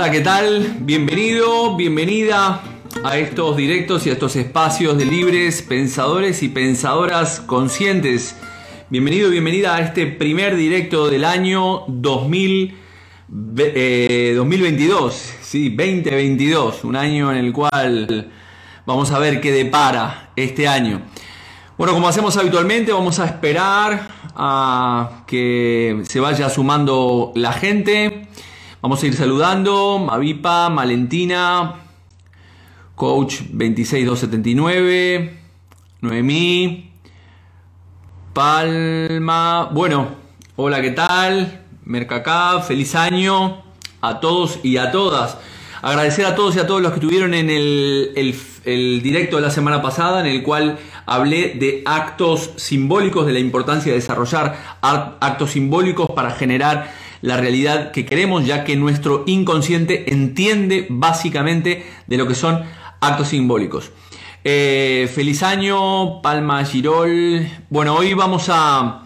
[0.00, 0.76] Hola, ¿qué tal?
[0.80, 2.62] Bienvenido, bienvenida
[3.04, 8.34] a estos directos y a estos espacios de libres pensadores y pensadoras conscientes.
[8.88, 12.78] Bienvenido, bienvenida a este primer directo del año 2000,
[13.28, 18.32] 2022, eh, sí, 2022, un año en el cual
[18.86, 21.02] vamos a ver qué depara este año.
[21.76, 28.30] Bueno, como hacemos habitualmente, vamos a esperar a que se vaya sumando la gente.
[28.82, 29.98] Vamos a ir saludando.
[29.98, 31.74] Mavipa, Valentina,
[32.94, 35.38] Coach 26279,
[36.00, 36.90] Noemí,
[38.32, 39.68] Palma.
[39.70, 40.08] Bueno,
[40.56, 41.60] hola, ¿qué tal?
[41.84, 43.62] Mercacá, feliz año
[44.00, 45.36] a todos y a todas.
[45.82, 48.34] Agradecer a todos y a todos los que estuvieron en el,
[48.64, 53.40] el directo de la semana pasada, en el cual hablé de actos simbólicos, de la
[53.40, 56.90] importancia de desarrollar actos simbólicos para generar
[57.22, 62.62] la realidad que queremos, ya que nuestro inconsciente entiende básicamente de lo que son
[63.00, 63.92] actos simbólicos.
[64.42, 67.46] Eh, feliz año, Palma Girol.
[67.68, 69.02] Bueno, hoy vamos a,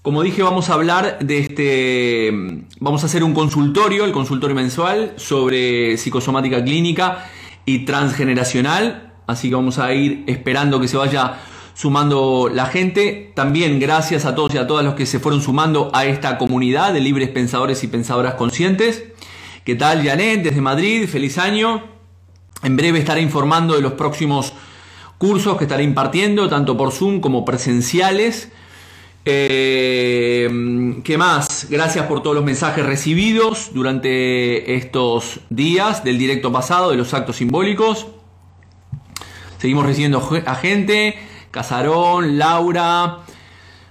[0.00, 5.12] como dije, vamos a hablar de este, vamos a hacer un consultorio, el consultorio mensual
[5.16, 7.26] sobre psicosomática clínica
[7.66, 9.12] y transgeneracional.
[9.26, 11.38] Así que vamos a ir esperando que se vaya
[11.80, 13.32] sumando la gente.
[13.34, 16.92] También gracias a todos y a todas los que se fueron sumando a esta comunidad
[16.92, 19.04] de libres pensadores y pensadoras conscientes.
[19.64, 20.42] ¿Qué tal, Janet?
[20.42, 21.82] Desde Madrid, feliz año.
[22.62, 24.52] En breve estaré informando de los próximos
[25.16, 28.52] cursos que estaré impartiendo, tanto por Zoom como presenciales.
[29.24, 31.66] Eh, ¿Qué más?
[31.70, 37.36] Gracias por todos los mensajes recibidos durante estos días del directo pasado de los actos
[37.36, 38.06] simbólicos.
[39.56, 41.29] Seguimos recibiendo a gente.
[41.50, 43.18] Casarón, Laura.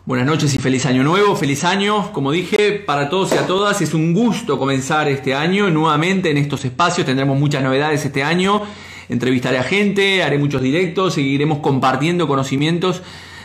[0.05, 3.81] Buenas noches y feliz año nuevo, feliz año, como dije, para todos y a todas.
[3.81, 7.05] Es un gusto comenzar este año nuevamente en estos espacios.
[7.05, 8.61] Tendremos muchas novedades este año.
[9.09, 13.01] Entrevistaré a gente, haré muchos directos, seguiremos compartiendo conocimientos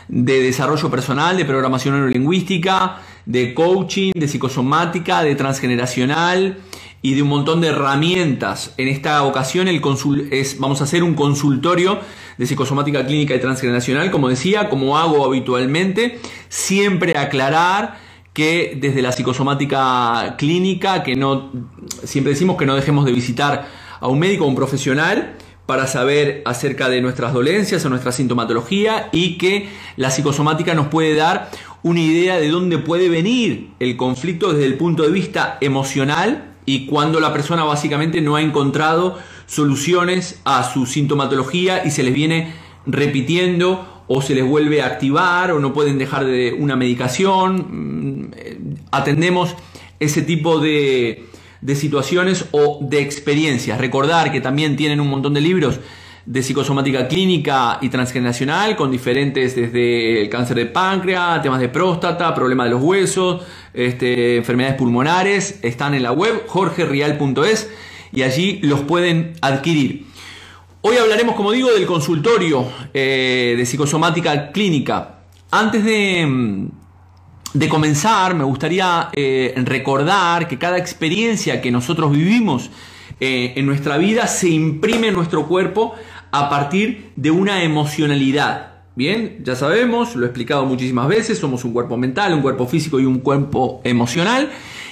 [0.07, 6.59] de desarrollo personal, de programación neurolingüística, de coaching, de psicosomática, de transgeneracional
[7.05, 8.73] y de un montón de herramientas.
[8.77, 9.79] En esta ocasión el
[10.31, 11.99] es, vamos a hacer un consultorio
[12.39, 17.99] de psicosomática clínica y transgeneracional, como decía, como hago habitualmente, siempre aclarar
[18.33, 21.51] que desde la psicosomática clínica, que no,
[22.03, 23.67] siempre decimos que no dejemos de visitar
[23.99, 25.35] a un médico o un profesional
[25.67, 31.13] para saber acerca de nuestras dolencias o nuestra sintomatología y que la psicosomática nos puede
[31.13, 31.51] dar
[31.83, 36.85] una idea de dónde puede venir el conflicto desde el punto de vista emocional y
[36.85, 42.53] cuando la persona básicamente no ha encontrado soluciones a su sintomatología y se les viene
[42.85, 47.65] repitiendo o se les vuelve a activar o no pueden dejar de una medicación.
[47.69, 49.55] Mm, atendemos
[49.99, 51.25] ese tipo de,
[51.61, 53.79] de situaciones o de experiencias.
[53.79, 55.79] Recordar que también tienen un montón de libros
[56.25, 62.33] de psicosomática clínica y transgeneracional con diferentes desde el cáncer de páncreas, temas de próstata,
[62.33, 63.43] problemas de los huesos,
[63.73, 67.69] este, enfermedades pulmonares, están en la web jorgerial.es
[68.11, 70.05] y allí los pueden adquirir.
[70.81, 75.19] Hoy hablaremos, como digo, del consultorio eh, de psicosomática clínica.
[75.51, 76.67] Antes de,
[77.53, 82.71] de comenzar, me gustaría eh, recordar que cada experiencia que nosotros vivimos
[83.19, 85.95] eh, en nuestra vida se imprime en nuestro cuerpo
[86.39, 88.71] a partir de una emocionalidad.
[88.95, 92.99] Bien, ya sabemos, lo he explicado muchísimas veces, somos un cuerpo mental, un cuerpo físico
[92.99, 94.49] y un cuerpo emocional.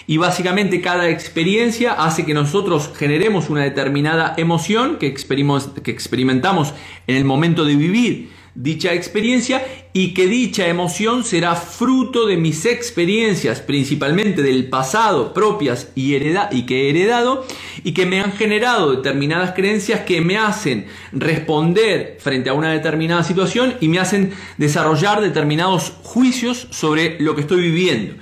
[0.07, 6.73] Y básicamente cada experiencia hace que nosotros generemos una determinada emoción que, que experimentamos
[7.07, 12.65] en el momento de vivir dicha experiencia y que dicha emoción será fruto de mis
[12.65, 17.45] experiencias, principalmente del pasado, propias y, y que he heredado,
[17.83, 23.23] y que me han generado determinadas creencias que me hacen responder frente a una determinada
[23.23, 28.15] situación y me hacen desarrollar determinados juicios sobre lo que estoy viviendo.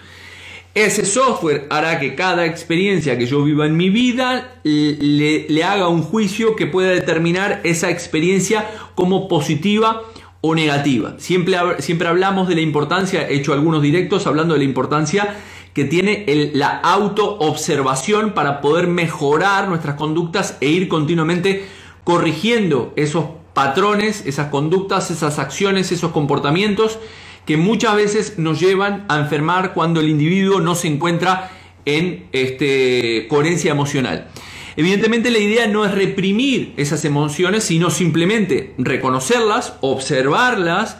[0.73, 5.89] Ese software hará que cada experiencia que yo viva en mi vida le, le haga
[5.89, 10.01] un juicio que pueda determinar esa experiencia como positiva
[10.41, 11.15] o negativa.
[11.17, 15.37] Siempre, siempre hablamos de la importancia, he hecho algunos directos hablando de la importancia
[15.73, 21.65] que tiene el, la autoobservación para poder mejorar nuestras conductas e ir continuamente
[22.03, 26.99] corrigiendo esos patrones, esas conductas, esas acciones, esos comportamientos
[27.45, 31.51] que muchas veces nos llevan a enfermar cuando el individuo no se encuentra
[31.85, 34.27] en este, coherencia emocional.
[34.75, 40.97] Evidentemente la idea no es reprimir esas emociones, sino simplemente reconocerlas, observarlas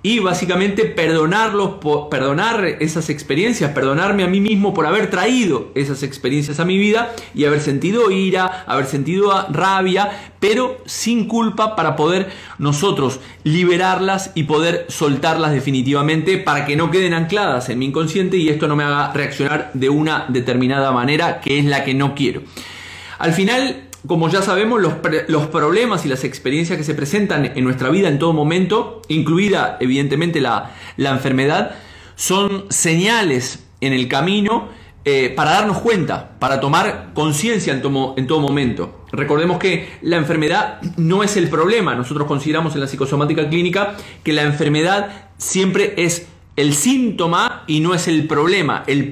[0.00, 1.78] y básicamente perdonarlos,
[2.08, 7.12] perdonar esas experiencias, perdonarme a mí mismo por haber traído esas experiencias a mi vida
[7.34, 14.44] y haber sentido ira, haber sentido rabia, pero sin culpa para poder nosotros liberarlas y
[14.44, 18.84] poder soltarlas definitivamente para que no queden ancladas en mi inconsciente y esto no me
[18.84, 22.42] haga reaccionar de una determinada manera que es la que no quiero.
[23.18, 27.90] Al final, como ya sabemos, los, problemas y las experiencias que se presentan en nuestra
[27.90, 31.72] vida en todo momento, incluida evidentemente la, enfermedad,
[32.14, 34.68] son señales en el camino
[35.04, 39.04] eh, para darnos cuenta, para tomar conciencia en, todo momento.
[39.10, 41.94] Recordemos que la enfermedad no es el problema.
[41.94, 46.26] Nosotros consideramos en la psicosomática clínica que la enfermedad siempre es
[46.56, 48.84] el síntoma y no es el problema.
[48.86, 49.10] El,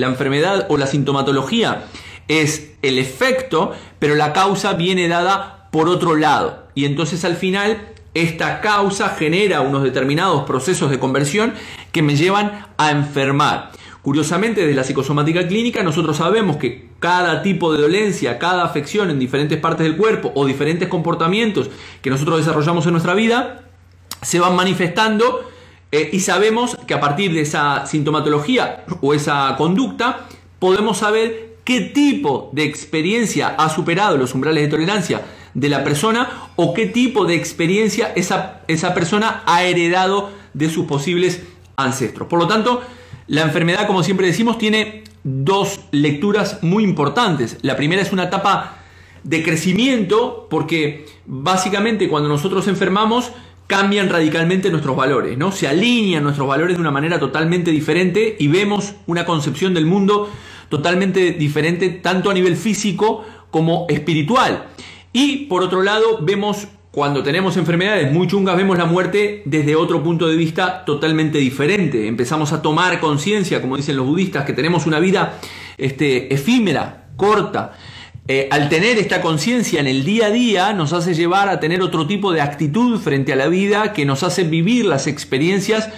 [0.00, 1.86] la enfermedad o la sintomatología
[2.28, 6.64] es el efecto, pero la causa viene dada por otro lado.
[6.74, 11.52] Y entonces al final esta causa genera unos determinados procesos de conversión
[11.92, 13.72] que me llevan a enfermar.
[14.00, 19.18] Curiosamente, desde la psicosomática clínica nosotros sabemos que cada tipo de dolencia, cada afección en
[19.18, 21.68] diferentes partes del cuerpo o diferentes comportamientos
[22.00, 23.64] que nosotros desarrollamos en nuestra vida
[24.22, 25.42] se van manifestando
[25.92, 30.26] eh, y sabemos que a partir de esa sintomatología o esa conducta
[30.58, 35.22] podemos saber qué tipo de experiencia ha superado los umbrales de tolerancia
[35.52, 40.86] de la persona o qué tipo de experiencia esa, esa persona ha heredado de sus
[40.86, 41.42] posibles
[41.76, 42.28] ancestros.
[42.28, 42.82] Por lo tanto,
[43.26, 47.58] la enfermedad, como siempre decimos, tiene dos lecturas muy importantes.
[47.62, 48.78] La primera es una etapa
[49.24, 53.32] de crecimiento porque básicamente cuando nosotros enfermamos
[53.66, 55.50] cambian radicalmente nuestros valores, ¿no?
[55.50, 60.30] Se alinean nuestros valores de una manera totalmente diferente y vemos una concepción del mundo
[60.68, 64.66] totalmente diferente tanto a nivel físico como espiritual.
[65.12, 70.02] Y por otro lado, vemos cuando tenemos enfermedades muy chungas, vemos la muerte desde otro
[70.02, 72.06] punto de vista totalmente diferente.
[72.06, 75.38] Empezamos a tomar conciencia, como dicen los budistas, que tenemos una vida
[75.76, 77.72] este, efímera, corta.
[78.28, 81.82] Eh, al tener esta conciencia en el día a día nos hace llevar a tener
[81.82, 85.90] otro tipo de actitud frente a la vida que nos hace vivir las experiencias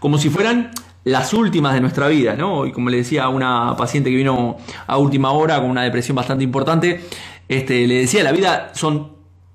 [0.00, 0.70] como si fueran
[1.06, 2.66] las últimas de nuestra vida, ¿no?
[2.66, 4.56] Y como le decía a una paciente que vino
[4.88, 7.00] a última hora con una depresión bastante importante,
[7.48, 9.12] este, le decía, la vida son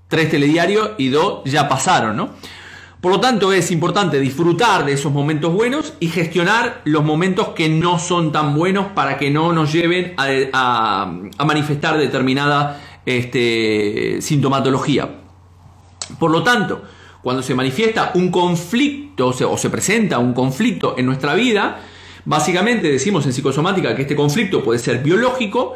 [0.08, 2.30] tres telediarios y dos ya pasaron, ¿no?
[3.02, 7.68] Por lo tanto, es importante disfrutar de esos momentos buenos y gestionar los momentos que
[7.68, 11.12] no son tan buenos para que no nos lleven a,
[11.46, 15.18] manifestar determinada este, sintomatología.
[16.18, 16.84] Por lo tanto,
[17.22, 21.82] cuando se manifiesta un conflicto o se, presenta un conflicto en nuestra vida,
[22.26, 25.76] básicamente decimos en psicosomática que este conflicto puede ser biológico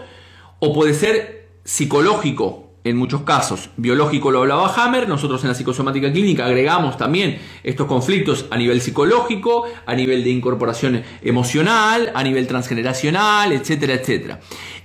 [0.60, 3.72] o puede ser psicológico en muchos casos.
[3.78, 8.80] Biológico lo hablaba Hammer, nosotros en la psicosomática clínica agregamos también estos conflictos a nivel
[8.80, 14.40] psicológico, a nivel de incorporación emocional, a nivel transgeneracional, etcétera, etcétera.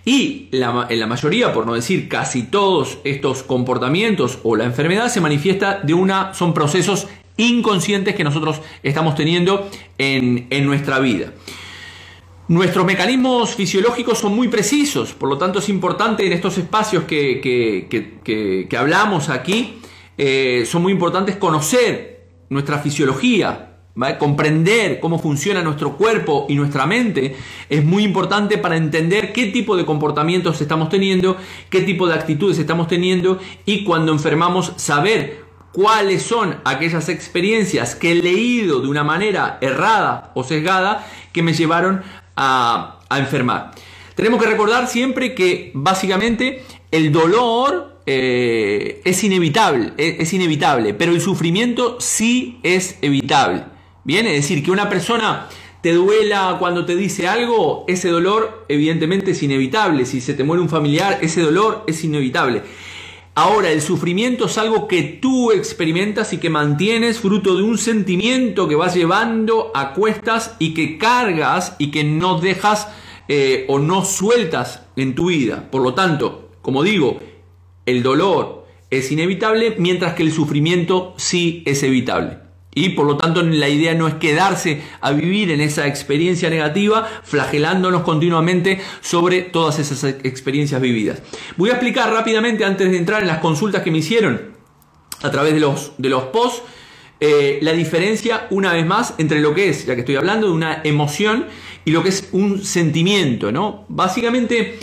[0.05, 5.21] Y en la mayoría, por no decir casi todos estos comportamientos o la enfermedad se
[5.21, 7.07] manifiesta de una, son procesos
[7.37, 9.69] inconscientes que nosotros estamos teniendo
[9.99, 11.33] en, nuestra vida.
[12.49, 18.69] Nuestros mecanismos fisiológicos son muy precisos, por lo tanto es importante en estos espacios que,
[18.77, 19.79] hablamos aquí,
[20.19, 23.70] eh, son muy importantes conocer nuestra fisiología,
[24.19, 27.37] comprender cómo funciona nuestro cuerpo y nuestra mente
[27.69, 31.37] es muy importante para entender qué tipo de comportamientos estamos teniendo,
[31.69, 38.13] qué tipo de actitudes estamos teniendo y cuando enfermamos saber cuáles son aquellas experiencias que
[38.13, 42.03] he leído de una manera errada o sesgada que me llevaron
[42.37, 43.73] a, enfermar.
[44.15, 51.21] Tenemos que recordar siempre que básicamente el dolor eh, es inevitable, es inevitable, pero el
[51.21, 53.65] sufrimiento sí es evitable.
[54.05, 55.49] Bien, es decir, que una persona
[55.83, 60.07] te duela cuando te dice algo, ese dolor evidentemente es inevitable.
[60.07, 62.63] Si se te muere un familiar, ese dolor es inevitable.
[63.35, 68.69] Ahora, el sufrimiento es algo que tú experimentas y que mantienes fruto de un sentimiento
[68.69, 72.89] que vas llevando a cuestas y que cargas y que no dejas
[73.29, 75.71] eh, o no sueltas en tu vida.
[75.71, 77.21] Por lo tanto, como digo,
[77.87, 82.50] el dolor es inevitable mientras que el sufrimiento sí es evitable.
[82.73, 87.09] Y por lo tanto la idea no es quedarse a vivir en esa experiencia negativa,
[87.25, 91.21] flagelándonos continuamente sobre todas esas experiencias vividas.
[91.57, 94.53] Voy a explicar rápidamente antes de entrar en las consultas que me hicieron
[95.23, 96.63] a través de los, de los posts,
[97.19, 100.53] eh, la diferencia una vez más entre lo que es, ya que estoy hablando de
[100.53, 101.47] una emoción
[101.85, 103.51] y lo que es un sentimiento.
[103.53, 103.85] ¿no?
[103.89, 104.79] Básicamente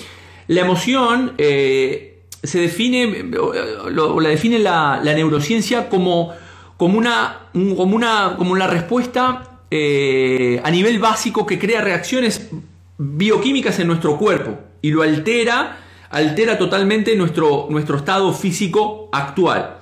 [0.48, 6.36] la emoción eh, se define, o la define la neurociencia como
[6.78, 12.50] como una, como una, como la respuesta eh, a nivel básico que crea reacciones
[12.98, 15.80] bioquímicas en nuestro cuerpo y lo altera,
[16.10, 19.78] altera totalmente nuestro, nuestro estado físico actual.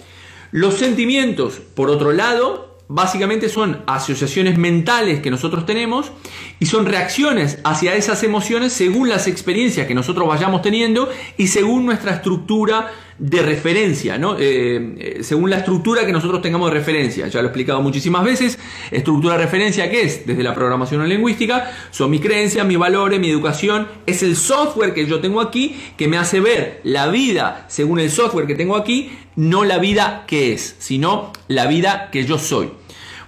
[0.52, 6.12] Los sentimientos, por otro lado, básicamente son asociaciones mentales que nosotros tenemos
[6.60, 11.86] y son reacciones hacia esas emociones según las experiencias que nosotros vayamos teniendo y según
[11.86, 14.38] nuestra estructura de referencia, ¿no?
[14.38, 17.28] Eh, eh, según la estructura que nosotros tengamos de referencia.
[17.28, 18.60] Ya lo he explicado muchísimas veces.
[18.92, 20.26] Estructura de referencia, ¿qué es?
[20.26, 23.88] Desde la programación lingüística, son mis creencias, mis valores, mi educación.
[24.06, 28.12] Es el software que yo tengo aquí que me hace ver la vida según el
[28.12, 32.70] software que tengo aquí, no la vida que es, sino la vida que yo soy.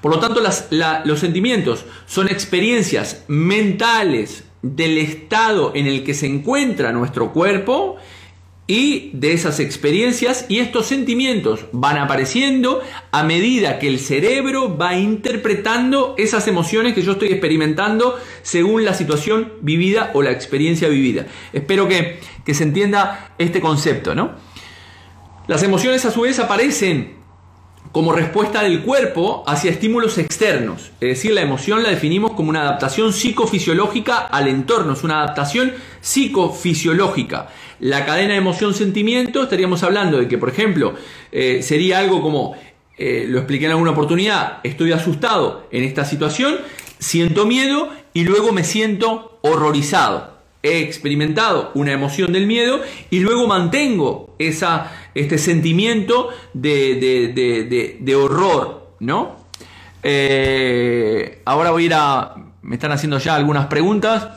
[0.01, 0.41] Por lo tanto,
[1.05, 7.97] los sentimientos son experiencias mentales del estado en el que se encuentra nuestro cuerpo
[8.67, 12.81] y de esas experiencias y estos sentimientos van apareciendo
[13.11, 18.93] a medida que el cerebro va interpretando esas emociones que yo estoy experimentando según la
[18.93, 21.27] situación vivida o la experiencia vivida.
[21.53, 24.35] Espero que, que se entienda este concepto, ¿no?
[25.47, 27.16] Las emociones a su vez aparecen
[27.91, 30.91] como respuesta del cuerpo hacia estímulos externos.
[30.99, 35.73] Es decir, la emoción la definimos como una adaptación psicofisiológica al entorno, es una adaptación
[36.01, 37.49] psicofisiológica.
[37.79, 40.95] La cadena de emoción-sentimiento estaríamos hablando de que, por ejemplo,
[41.31, 42.55] eh, sería algo como,
[42.97, 46.57] eh, lo expliqué en alguna oportunidad, estoy asustado en esta situación,
[46.99, 53.47] siento miedo y luego me siento horrorizado he experimentado una emoción del miedo y luego
[53.47, 59.37] mantengo esa, este sentimiento de, horror, ¿no?
[60.03, 62.35] Eh, ahora voy a ir a...
[62.61, 64.27] Me están haciendo ya algunas preguntas,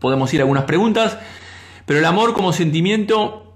[0.00, 1.18] podemos ir a algunas preguntas,
[1.86, 3.48] pero el amor como sentimiento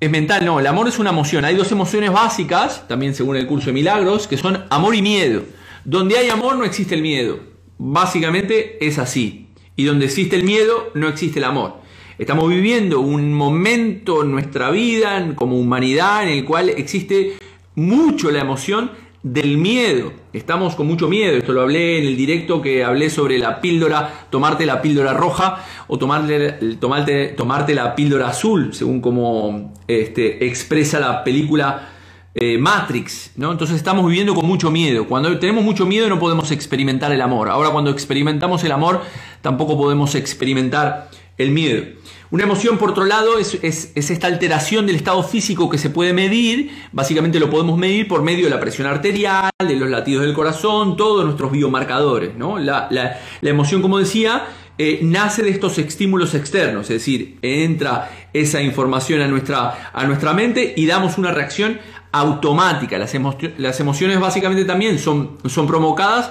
[0.00, 1.44] es mental, no, el amor es una emoción.
[1.44, 5.42] Hay dos emociones básicas, también según el curso de milagros, que son amor y miedo.
[5.84, 7.40] Donde hay amor no existe el miedo.
[7.78, 9.39] Básicamente es así.
[9.80, 11.76] Y donde existe el miedo, no existe el amor.
[12.18, 17.38] Estamos viviendo un momento en nuestra vida como humanidad en el cual existe
[17.76, 18.90] mucho la emoción
[19.22, 20.12] del miedo.
[20.34, 21.34] Estamos con mucho miedo.
[21.34, 25.64] Esto lo hablé en el directo que hablé sobre la píldora, tomarte la píldora roja
[25.88, 31.88] o tomarte, tomarte, tomarte la píldora azul, según como este, expresa la película
[32.34, 33.50] eh, Matrix, ¿no?
[33.50, 35.06] Entonces estamos viviendo con mucho miedo.
[35.06, 37.48] Cuando tenemos mucho miedo no podemos experimentar el amor.
[37.48, 39.02] Ahora cuando experimentamos el amor
[39.40, 41.84] tampoco podemos experimentar el miedo.
[42.32, 43.58] Una emoción, por otro lado, es,
[43.96, 46.70] esta alteración del estado físico que se puede medir.
[46.92, 50.96] Básicamente lo podemos medir por medio de la presión arterial, de los latidos del corazón,
[50.96, 52.36] todos nuestros biomarcadores.
[52.36, 52.60] ¿no?
[52.60, 54.44] La, emoción, como decía,
[54.78, 60.32] eh, nace de estos estímulos externos, es decir, entra esa información a nuestra, a nuestra
[60.32, 61.80] mente y damos una reacción
[62.12, 62.98] automática.
[62.98, 63.14] Las,
[63.58, 66.30] las emociones básicamente también son, son provocadas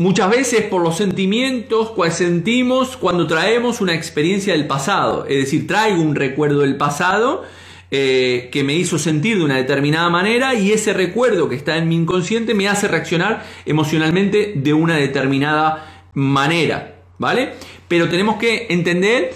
[0.00, 5.26] muchas veces por los sentimientos que sentimos cuando traemos una experiencia del pasado.
[5.26, 7.44] Es decir, traigo un recuerdo del pasado
[7.90, 11.88] eh, que me hizo sentir de una determinada manera y ese recuerdo que está en
[11.88, 16.96] mi inconsciente me hace reaccionar emocionalmente de una determinada manera.
[17.18, 17.52] ¿Vale?
[17.86, 19.32] Pero tenemos que entender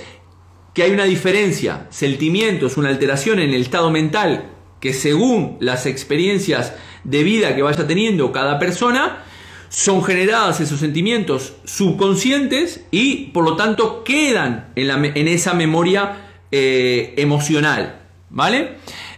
[0.73, 1.87] que hay una diferencia.
[1.91, 4.54] Sentimiento es una alteración en el estado mental
[4.85, 6.75] que según las experiencias
[7.05, 9.25] de vida que vaya teniendo cada persona,
[9.71, 16.19] son generadas esos sentimientos subconscientes y por lo tanto quedan en, esa memoria
[16.53, 18.03] eh, emocional.
[18.29, 18.73] ¿Vale?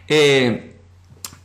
[0.06, 0.76] Eh,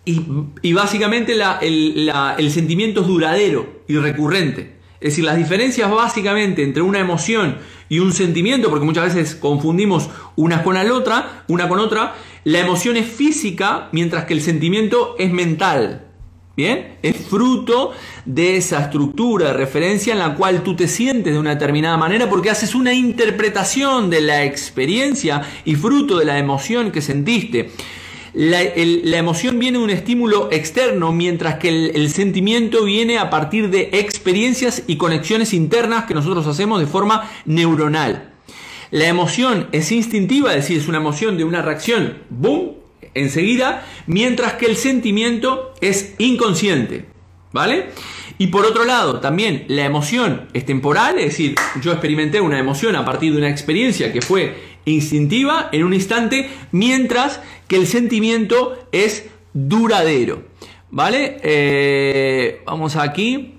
[0.05, 4.73] y, básicamente el, sentimiento es duradero y recurrente.
[4.99, 7.57] Es decir, las diferencias básicamente entre una emoción
[7.91, 12.59] y un sentimiento, porque muchas veces confundimos una con la otra, una con otra, la
[12.59, 16.05] emoción es física, mientras que el sentimiento es mental.
[16.55, 17.91] Bien, es fruto
[18.23, 22.29] de esa estructura de referencia en la cual tú te sientes de una determinada manera
[22.29, 27.71] porque haces una interpretación de la experiencia y fruto de la emoción que sentiste.
[28.33, 28.61] La,
[29.17, 33.89] emoción viene de un estímulo externo, mientras que el, el, sentimiento viene a partir de
[33.93, 38.31] experiencias y conexiones internas que nosotros hacemos de forma neuronal.
[38.89, 42.73] La emoción es instintiva, es decir, es una emoción de una reacción, boom,
[43.13, 47.05] enseguida, mientras que el sentimiento es inconsciente.
[47.53, 47.89] ¿Vale?
[48.37, 52.95] Y por otro lado, también la emoción es temporal, es decir, yo experimenté una emoción
[52.95, 58.77] a partir de una experiencia que fue instintiva en un instante, mientras que el sentimiento
[58.91, 60.43] es duradero.
[60.89, 61.37] ¿Vale?
[61.43, 63.55] Eh, vamos aquí.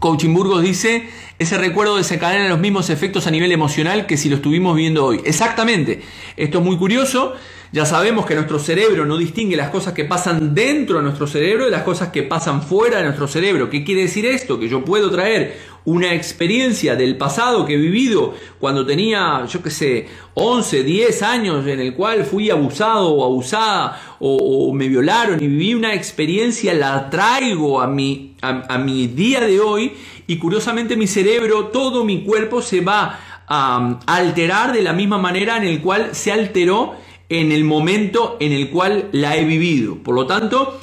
[0.00, 4.36] Coaching Burgos dice, ese recuerdo desencadena los mismos efectos a nivel emocional que si lo
[4.36, 5.20] estuvimos viendo hoy.
[5.24, 6.02] Exactamente.
[6.36, 7.34] Esto es muy curioso.
[7.70, 11.66] Ya sabemos que nuestro cerebro no distingue las cosas que pasan dentro de nuestro cerebro
[11.66, 13.68] de las cosas que pasan fuera de nuestro cerebro.
[13.68, 14.58] ¿Qué quiere decir esto?
[14.58, 19.70] Que yo puedo traer una experiencia del pasado que he vivido cuando tenía, yo qué
[19.70, 25.46] sé, 11, 10 años en el cual fui abusado o abusada o, me violaron y
[25.46, 29.92] viví una experiencia, la traigo a mi, a mi día de hoy
[30.26, 35.56] y curiosamente mi cerebro, todo mi cuerpo se va a alterar de la misma manera
[35.56, 36.96] en el cual se alteró
[37.30, 39.96] en el momento en el cual la he vivido.
[39.96, 40.78] Por lo tanto,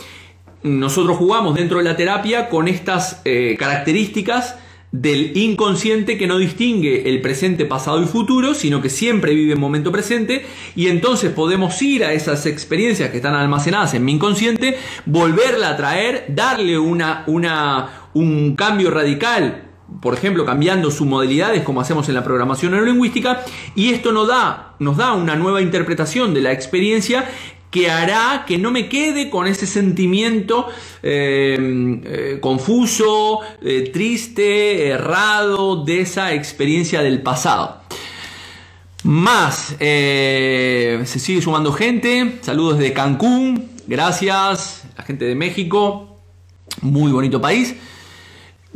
[0.63, 4.55] nosotros jugamos dentro de la terapia con estas eh, características
[5.01, 9.59] del inconsciente que no distingue el presente, pasado y futuro, sino que siempre vive en
[9.59, 14.77] momento presente y entonces podemos ir a esas experiencias que están almacenadas en mi inconsciente,
[15.05, 19.63] volverla a traer, darle una, una, un cambio radical
[20.01, 23.41] por ejemplo, cambiando sus modalidades como hacemos en la programación neurolingüística,
[23.75, 27.29] y esto nos da, nos da una nueva interpretación de la experiencia
[27.75, 30.70] que hará que no me quede con ese sentimiento
[31.03, 31.58] eh,
[32.05, 37.82] eh, confuso, eh, triste, errado de esa experiencia del pasado.
[39.03, 46.17] Más, se sigue sumando gente, saludos de Cancún, gracias, la gente de México,
[46.82, 47.75] muy bonito país.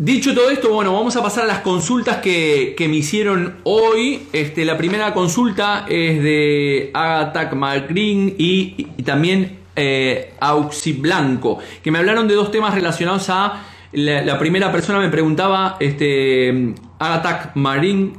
[0.01, 4.21] Dicho todo esto, bueno, vamos a pasar a las consultas que, me hicieron hoy.
[4.31, 11.99] Este, la primera consulta es de Agatha Macrin y, también eh, Auxi Blanco, que me
[11.99, 13.65] hablaron de dos temas relacionados a.
[13.91, 18.13] La, primera persona me preguntaba, este, Agatha Marín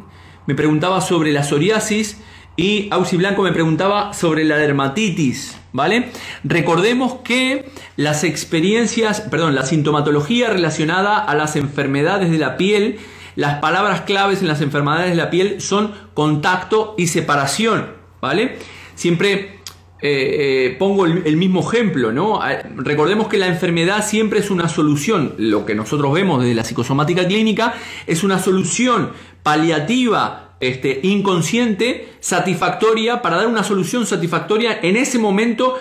[0.44, 2.20] me preguntaba sobre la psoriasis
[2.56, 5.59] y Auxi Blanco me preguntaba sobre la dermatitis.
[5.72, 6.10] ¿Vale?
[6.42, 12.98] Recordemos que las experiencias, perdón, la sintomatología relacionada a las enfermedades de la piel,
[13.36, 18.58] las palabras claves en las enfermedades de la piel son contacto y separación, ¿vale?
[18.96, 19.60] Siempre
[20.02, 22.40] eh, eh, pongo el, mismo ejemplo, ¿no?
[22.40, 26.64] Ah, recordemos que la enfermedad siempre es una solución, lo que nosotros vemos desde la
[26.64, 27.74] psicosomática clínica
[28.06, 35.78] es una solución paliativa este, inconsciente satisfactoria para dar una solución satisfactoria en ese momento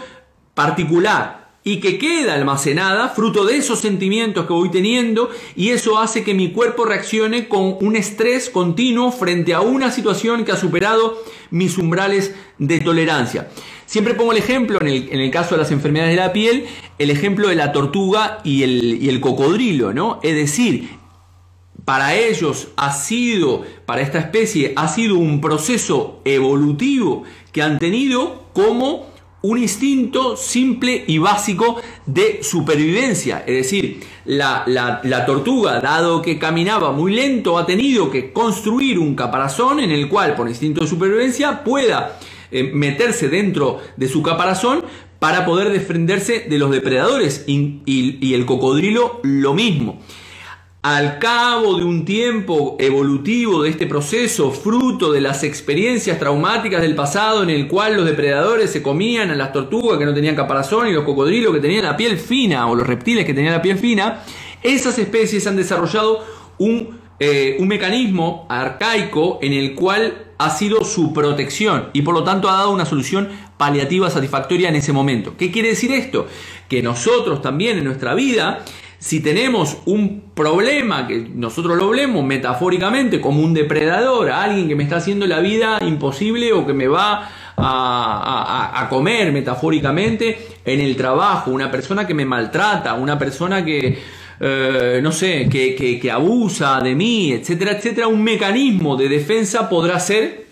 [0.54, 6.24] particular y que queda almacenada fruto de esos sentimientos que voy teniendo y eso hace
[6.24, 11.22] que mi cuerpo reaccione con un estrés continuo frente a una situación que ha superado
[11.52, 13.50] mis umbrales de tolerancia.
[13.86, 16.68] Siempre pongo el ejemplo, en el, caso de las enfermedades de la piel,
[17.00, 20.20] el ejemplo de la tortuga y el, y el cocodrilo, ¿no?
[20.22, 20.99] Es decir,
[21.90, 28.44] para ellos ha sido, para esta especie, ha sido un proceso evolutivo que han tenido
[28.54, 29.08] como
[29.42, 33.40] un instinto simple y básico de supervivencia.
[33.40, 39.80] Es decir, la, tortuga, dado que caminaba muy lento, ha tenido que construir un caparazón
[39.80, 42.20] en el cual, por instinto de supervivencia, pueda
[42.52, 44.86] eh, meterse dentro de su caparazón
[45.18, 47.46] para poder defenderse de los depredadores.
[47.48, 50.00] y el cocodrilo lo mismo.
[50.82, 56.96] Al cabo de un tiempo evolutivo de este proceso, fruto de las experiencias traumáticas del
[56.96, 60.88] pasado en el cual los depredadores se comían a las tortugas que no tenían caparazón
[60.88, 63.78] y los cocodrilos que tenían la piel fina o los reptiles que tenían la piel
[63.78, 64.24] fina,
[64.64, 66.26] esas especies han desarrollado
[66.60, 72.24] un, eh, un mecanismo arcaico en el cual ha sido su protección y por lo
[72.24, 75.36] tanto ha dado una solución paliativa satisfactoria en ese momento.
[75.36, 76.28] ¿Qué quiere decir esto?
[76.70, 78.64] Que nosotros también en nuestra vida
[79.00, 84.84] si tenemos un problema, que nosotros lo vemos metafóricamente como un depredador, alguien que me
[84.84, 91.52] está haciendo la vida imposible o que me va a, comer metafóricamente en el trabajo,
[91.52, 94.00] una persona que me maltrata, una persona que,
[94.40, 100.00] eh, no sé, que, que abusa de mí, etcétera, etcétera, un mecanismo de defensa podrá
[100.00, 100.48] ser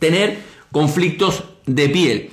[0.00, 0.38] tener
[0.72, 2.30] conflictos de piel.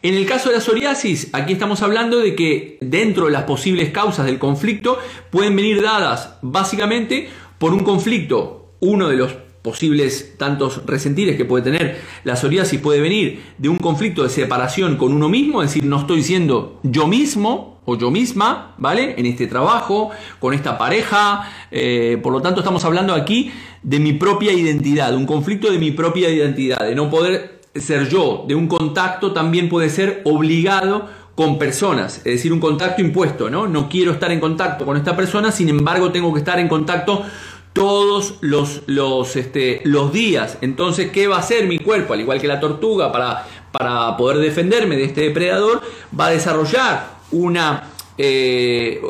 [0.00, 3.90] En el caso de la psoriasis, aquí estamos hablando de que dentro de las posibles
[3.90, 4.98] causas del conflicto
[5.30, 9.32] pueden venir dadas básicamente por un conflicto, uno de los
[9.62, 14.96] posibles tantos resentires que puede tener la psoriasis puede venir de un conflicto de separación
[14.96, 19.14] con uno mismo, es decir, no estoy siendo yo mismo o yo misma, ¿vale?
[19.18, 23.50] En este trabajo, con esta pareja, eh, por lo tanto estamos hablando aquí
[23.82, 28.44] de mi propia identidad, un conflicto de mi propia identidad, de no poder ser yo
[28.46, 33.68] de un contacto también puede ser obligado con personas, es decir, un contacto impuesto, ¿no?
[33.68, 37.24] No quiero estar en contacto con esta persona, sin embargo tengo que estar en contacto
[37.72, 40.58] todos los, los, este, los días.
[40.62, 42.12] Entonces, ¿qué va a hacer mi cuerpo?
[42.12, 45.80] Al igual que la tortuga, para, para poder defenderme de este depredador,
[46.18, 47.84] va a desarrollar una,
[48.16, 49.00] eh,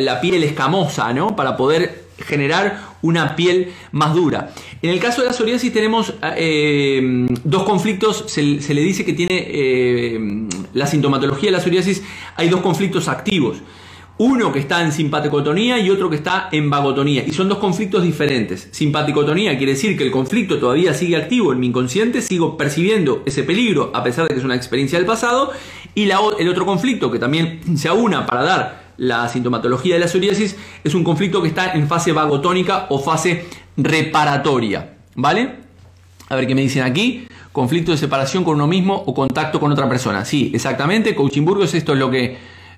[0.00, 1.34] la piel escamosa, ¿no?
[1.34, 4.50] Para poder generar una piel más dura.
[4.82, 9.46] En el caso de la psoriasis tenemos eh, dos conflictos, se, le dice que tiene
[9.48, 12.02] eh, la sintomatología de la psoriasis,
[12.36, 13.58] hay dos conflictos activos.
[14.20, 17.24] Uno que está en simpaticotonía y otro que está en vagotonía.
[17.24, 18.68] Y son dos conflictos diferentes.
[18.72, 23.44] Simpaticotonía quiere decir que el conflicto todavía sigue activo en mi inconsciente, sigo percibiendo ese
[23.44, 25.52] peligro a pesar de que es una experiencia del pasado.
[25.94, 30.56] Y el otro conflicto que también se aúna para dar la sintomatología de la psoriasis
[30.84, 34.96] es un conflicto que está en fase vagotónica o fase reparatoria.
[35.14, 35.54] ¿Vale?
[36.28, 37.26] A ver qué me dicen aquí.
[37.52, 40.24] Conflicto de separación con uno mismo o contacto con otra persona.
[40.24, 41.14] Sí, exactamente.
[41.14, 42.36] Coaching Burgos, esto es lo que.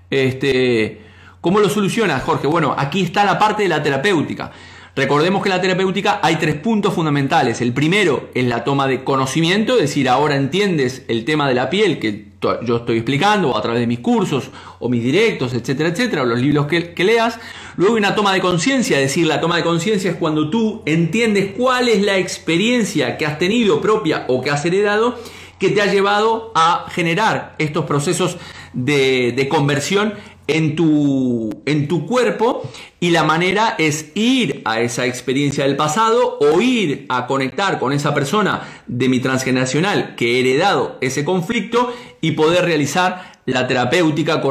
[0.09, 1.01] Este,
[1.41, 2.47] ¿Cómo lo soluciona, Jorge?
[2.47, 4.53] Bueno, aquí está la parte de la terapéutica.
[4.95, 7.61] Recordemos que en la terapéutica hay tres puntos fundamentales.
[7.61, 11.71] El primero es la toma de conocimiento, es decir, ahora entiendes el tema de la
[11.71, 12.30] piel que
[12.63, 16.41] yo estoy explicando a través de mis cursos o mis directos, etcétera, etcétera, o los
[16.41, 17.39] libros que, leas.
[17.77, 20.83] Luego hay una toma de conciencia, es decir, la toma de conciencia es cuando tú
[20.87, 25.19] entiendes cuál es la experiencia que has tenido propia o que has heredado
[25.59, 28.39] que te ha llevado a generar estos procesos
[28.73, 30.15] de, de conversión
[30.47, 36.39] en tu, en tu cuerpo y la manera es ir a esa experiencia del pasado
[36.41, 41.93] o ir a conectar con esa persona de mi transgeneracional que he heredado ese conflicto
[42.21, 44.43] y poder realizar la terapéutica,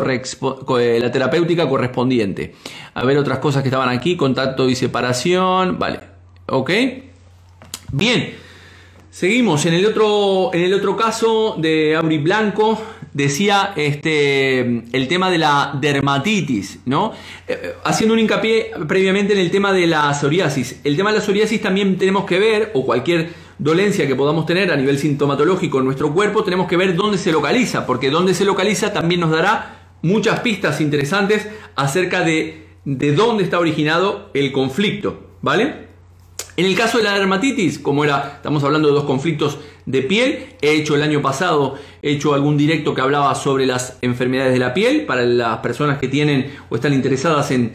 [0.80, 2.56] eh, la terapéutica correspondiente.
[2.94, 6.00] A ver otras cosas que estaban aquí, contacto y separación, vale,
[6.48, 6.72] ok.
[7.92, 8.36] Bien,
[9.10, 9.66] seguimos.
[9.66, 12.80] En el otro, en el otro caso de Auri Blanco
[13.14, 14.60] decía este,
[14.92, 17.14] el tema de la dermatitis, ¿no?
[17.48, 20.80] Eh, eh, haciendo un hincapié previamente en el tema de la psoriasis.
[20.84, 24.72] El tema de la psoriasis también tenemos que ver, o cualquier dolencia que podamos tener
[24.72, 28.46] a nivel sintomatológico en nuestro cuerpo, tenemos que ver dónde se localiza, porque dónde se
[28.46, 35.30] localiza también nos dará muchas pistas interesantes acerca de, de dónde está originado el conflicto,
[35.42, 35.90] ¿vale?
[36.56, 39.60] En el caso de la dermatitis, como era, estamos hablando de dos conflictos
[39.90, 41.74] de piel, he hecho el año pasado,
[42.04, 45.98] he hecho algún directo que hablaba sobre las enfermedades de la piel, para las personas
[45.98, 47.74] que tienen o están interesadas en,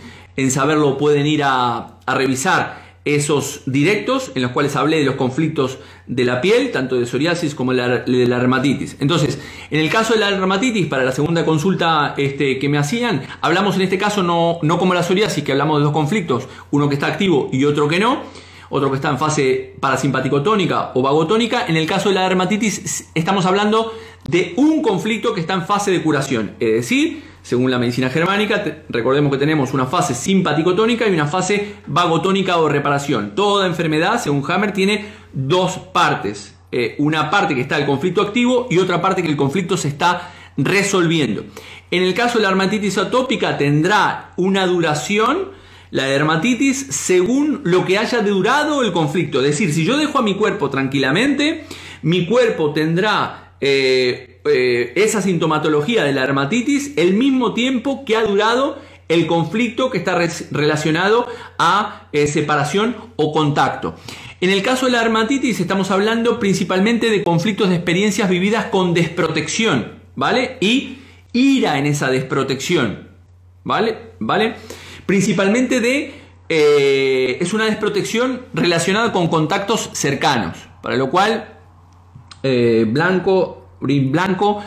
[0.49, 6.25] saberlo pueden ir a, revisar esos directos en los cuales hablé de los conflictos de
[6.25, 8.97] la piel, tanto de psoriasis como de la dermatitis.
[9.01, 13.23] Entonces, en el caso de la dermatitis, para la segunda consulta este, que me hacían,
[13.41, 16.89] hablamos en este caso no, no como la psoriasis, que hablamos de dos conflictos, uno
[16.89, 18.23] que está activo y otro que no,
[18.77, 21.67] otro que está en fase parasimpaticotónica o vagotónica.
[21.69, 23.93] En el caso de la dermatitis estamos hablando
[24.29, 28.65] de un conflicto que está en fase de curación, es decir, según la medicina germánica,
[28.89, 33.37] recordemos que tenemos una fase simpaticotónica y una fase vagotónica o reparación.
[33.37, 36.57] Toda enfermedad, según Hammer, tiene dos partes.
[36.73, 39.87] Eh, una parte que está el conflicto activo y otra parte que el conflicto se
[39.87, 41.45] está resolviendo.
[41.93, 45.51] En el caso de la dermatitis atópica tendrá una duración
[45.95, 49.39] la dermatitis según lo que haya durado el conflicto.
[49.39, 51.67] Es decir, si yo dejo a mi cuerpo tranquilamente,
[52.03, 58.25] mi cuerpo tendrá eh, eh, esa sintomatología de la dermatitis el mismo tiempo que ha
[58.25, 58.77] durado
[59.07, 60.19] el conflicto que está
[60.51, 61.29] relacionado
[61.59, 63.95] a eh, separación o contacto.
[64.41, 68.95] En el caso de la dermatitis estamos hablando principalmente de conflictos de experiencias vividas con
[68.95, 70.57] desprotección, ¿vale?
[70.61, 70.99] Y
[71.33, 73.11] ira en esa desprotección,
[73.63, 73.97] ¿vale?
[74.19, 74.57] ¿Vale?
[75.07, 76.25] Principalmente de...
[76.51, 81.55] Eh, es una desprotección relacionada con contactos cercanos, para lo cual
[82.43, 84.63] eh, blanco, blanco,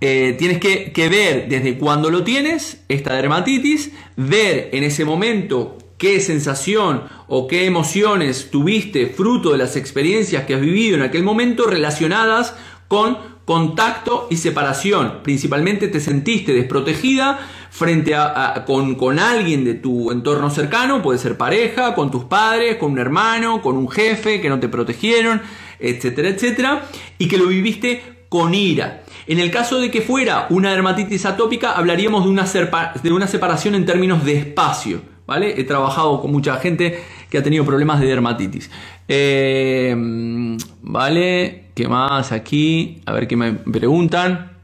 [0.00, 5.76] eh, tienes que, que, ver desde cuándo lo tienes, esta dermatitis, ver en ese momento
[5.98, 11.24] qué sensación o qué emociones tuviste fruto de las experiencias que has vivido en aquel
[11.24, 12.54] momento relacionadas
[12.86, 15.20] con contacto y separación.
[15.22, 17.40] Principalmente te sentiste desprotegida
[17.76, 22.92] frente a, con, alguien de tu entorno cercano, puede ser pareja, con tus padres, con
[22.92, 25.42] un hermano, con un jefe que no te protegieron,
[25.78, 26.86] etcétera, etcétera,
[27.18, 29.02] y que lo viviste con ira.
[29.26, 33.74] En el caso de que fuera una dermatitis atópica, hablaríamos de una, de una separación
[33.74, 35.02] en términos de espacio.
[35.26, 35.60] ¿Vale?
[35.60, 38.70] He trabajado con mucha gente que ha tenido problemas de dermatitis.
[39.08, 41.64] Eh, ¿Vale?
[41.74, 43.02] ¿Qué más aquí?
[43.04, 44.55] A ver qué me preguntan.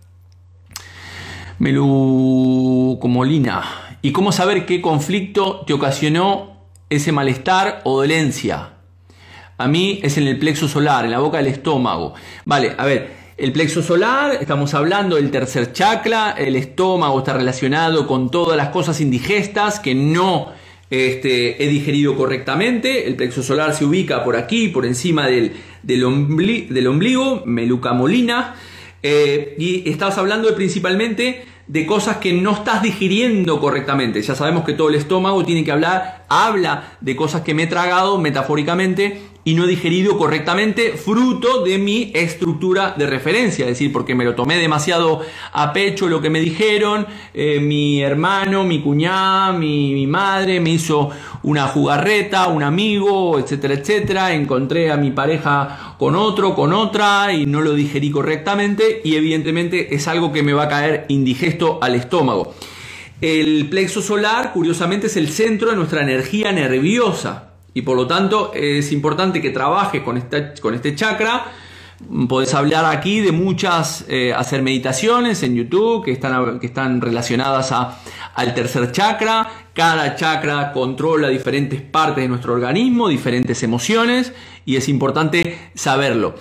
[1.63, 3.63] Melucomolina.
[4.03, 6.57] ¿Y cómo saber qué conflicto te ocasionó
[6.91, 8.71] ese malestar o dolencia?
[9.59, 12.15] A mí es en el plexo solar, en la boca del estómago.
[12.45, 18.09] Vale, a ver, el plexo solar, estamos hablando del tercer chakra, el estómago está relacionado
[18.09, 20.49] con todas las cosas indigestas que no
[20.91, 23.07] este, he digerido correctamente.
[23.07, 25.53] El plexo solar se ubica por aquí, por encima del,
[25.85, 28.57] del, ombligo, melucamolina.
[29.05, 34.23] Eh, y estamos hablando principalmente de cosas que no estás digiriendo correctamente.
[34.23, 37.67] Ya sabemos que todo el estómago tiene que hablar habla de cosas que me he
[37.67, 43.93] tragado metafóricamente y no he digerido correctamente, fruto de mi estructura de referencia, es decir,
[43.93, 45.21] porque me lo tomé demasiado
[45.53, 50.71] a pecho lo que me dijeron, eh, mi hermano, mi cuñada, mi, mi, madre me
[50.71, 51.11] hizo
[51.43, 57.47] una jugarreta, un amigo, etcétera, etcétera, encontré a mi pareja con otro, con otra y
[57.47, 61.97] no lo digerí correctamente y evidentemente es algo que me va a caer indigesto al
[61.97, 62.55] estómago.
[63.21, 67.52] El plexo solar, curiosamente, es el centro de nuestra energía nerviosa.
[67.75, 70.23] Y por lo tanto es importante que trabajes con,
[70.61, 71.53] con este chakra.
[72.29, 77.71] Podés hablar aquí de muchas, eh, hacer meditaciones en YouTube que están, que están relacionadas
[77.71, 78.01] a,
[78.35, 79.49] al tercer chakra.
[79.73, 84.33] Cada chakra controla diferentes partes de nuestro organismo, diferentes emociones
[84.67, 86.35] y es importante saberlo.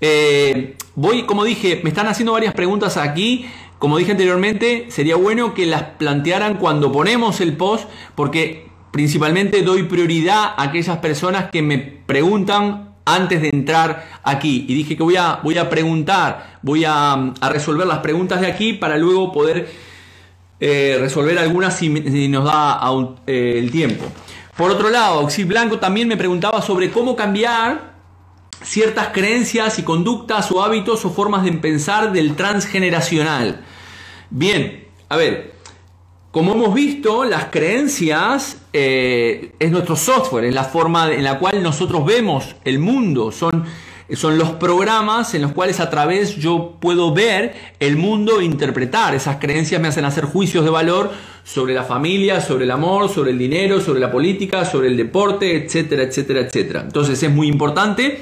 [0.00, 3.46] Eh, voy, como dije, me están haciendo varias preguntas aquí.
[3.78, 9.84] Como dije anteriormente, sería bueno que las plantearan cuando ponemos el post porque Principalmente doy
[9.84, 14.64] prioridad a aquellas personas que me preguntan antes de entrar aquí.
[14.68, 18.72] Y dije que voy a, voy a preguntar, voy a, resolver las preguntas de aquí
[18.72, 19.68] para luego poder
[20.58, 21.88] eh, resolver algunas si,
[22.28, 22.80] nos da
[23.26, 24.04] eh, el tiempo.
[24.56, 27.90] Por otro lado, Oxy Blanco también me preguntaba sobre cómo cambiar
[28.62, 33.64] ciertas creencias y conductas o hábitos o formas de pensar del transgeneracional.
[34.28, 35.54] Bien, a ver,
[36.30, 41.60] como hemos visto, las creencias eh, es nuestro software, es la forma en la cual
[41.60, 43.64] nosotros vemos el mundo, son,
[44.12, 49.12] son los programas en los cuales a través yo puedo ver el mundo e interpretar.
[49.16, 51.10] Esas creencias me hacen hacer juicios de valor
[51.42, 55.64] sobre la familia, sobre el amor, sobre el dinero, sobre la política, sobre el deporte,
[55.64, 56.82] etcétera, etcétera, etcétera.
[56.82, 58.20] Entonces es muy importante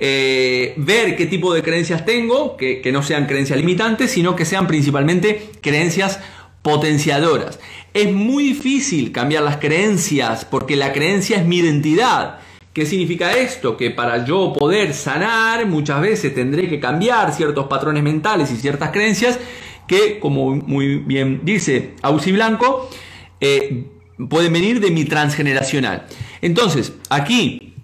[0.00, 4.44] eh, ver qué tipo de creencias tengo, que, que no sean creencias limitantes, sino que
[4.44, 6.18] sean principalmente creencias
[6.62, 7.58] potenciadoras.
[7.94, 12.40] Es muy difícil cambiar las creencias porque la creencia es mi identidad.
[12.72, 13.76] ¿Qué significa esto?
[13.76, 18.90] Que para yo poder sanar muchas veces tendré que cambiar ciertos patrones mentales y ciertas
[18.90, 19.38] creencias
[19.88, 22.88] que, como muy bien dice Ausi Blanco,
[23.40, 23.86] eh,
[24.28, 26.06] pueden venir de mi transgeneracional.
[26.40, 27.74] Entonces, aquí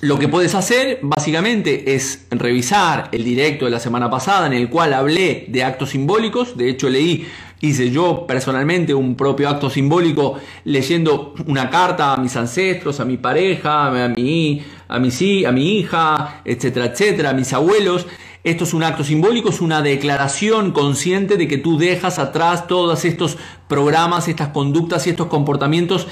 [0.00, 4.68] lo que puedes hacer básicamente es revisar el directo de la semana pasada en el
[4.68, 6.56] cual hablé de actos simbólicos.
[6.56, 7.26] De hecho, leí
[7.64, 13.16] hice yo personalmente un propio acto simbólico leyendo una carta a mis ancestros, a mi
[13.16, 18.06] pareja, a mi, a a mi hija, etcétera, etcétera, a mis abuelos.
[18.44, 23.06] Esto es un acto simbólico, es una declaración consciente de que tú dejas atrás todos
[23.06, 26.06] estos programas, estas conductas y estos comportamientos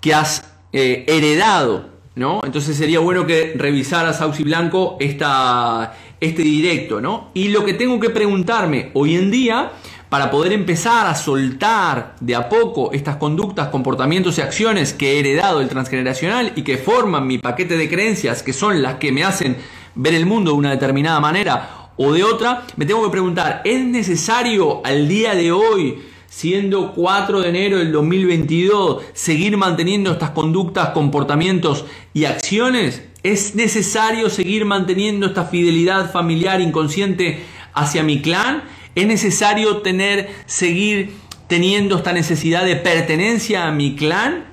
[0.00, 2.40] que has eh, heredado, ¿no?
[2.44, 7.30] Entonces sería bueno que revisaras, Auxi Blanco, esta, este directo, ¿no?
[7.34, 9.70] Y lo que tengo que preguntarme hoy en día
[10.10, 15.20] para poder empezar a soltar de a poco estas conductas, comportamientos y acciones que he
[15.20, 19.22] heredado del transgeneracional y que forman mi paquete de creencias, que son las que me
[19.22, 19.56] hacen
[19.94, 23.84] ver el mundo de una determinada manera o de otra, me tengo que preguntar, ¿es
[23.84, 30.88] necesario al día de hoy, siendo 4 de enero del 2022, seguir manteniendo estas conductas,
[30.88, 33.04] comportamientos y acciones?
[33.22, 37.44] ¿Es necesario seguir manteniendo esta fidelidad familiar inconsciente
[37.74, 38.64] hacia mi clan?
[38.94, 41.12] ¿Es necesario tener, seguir
[41.46, 44.46] teniendo esta necesidad de pertenencia a mi clan?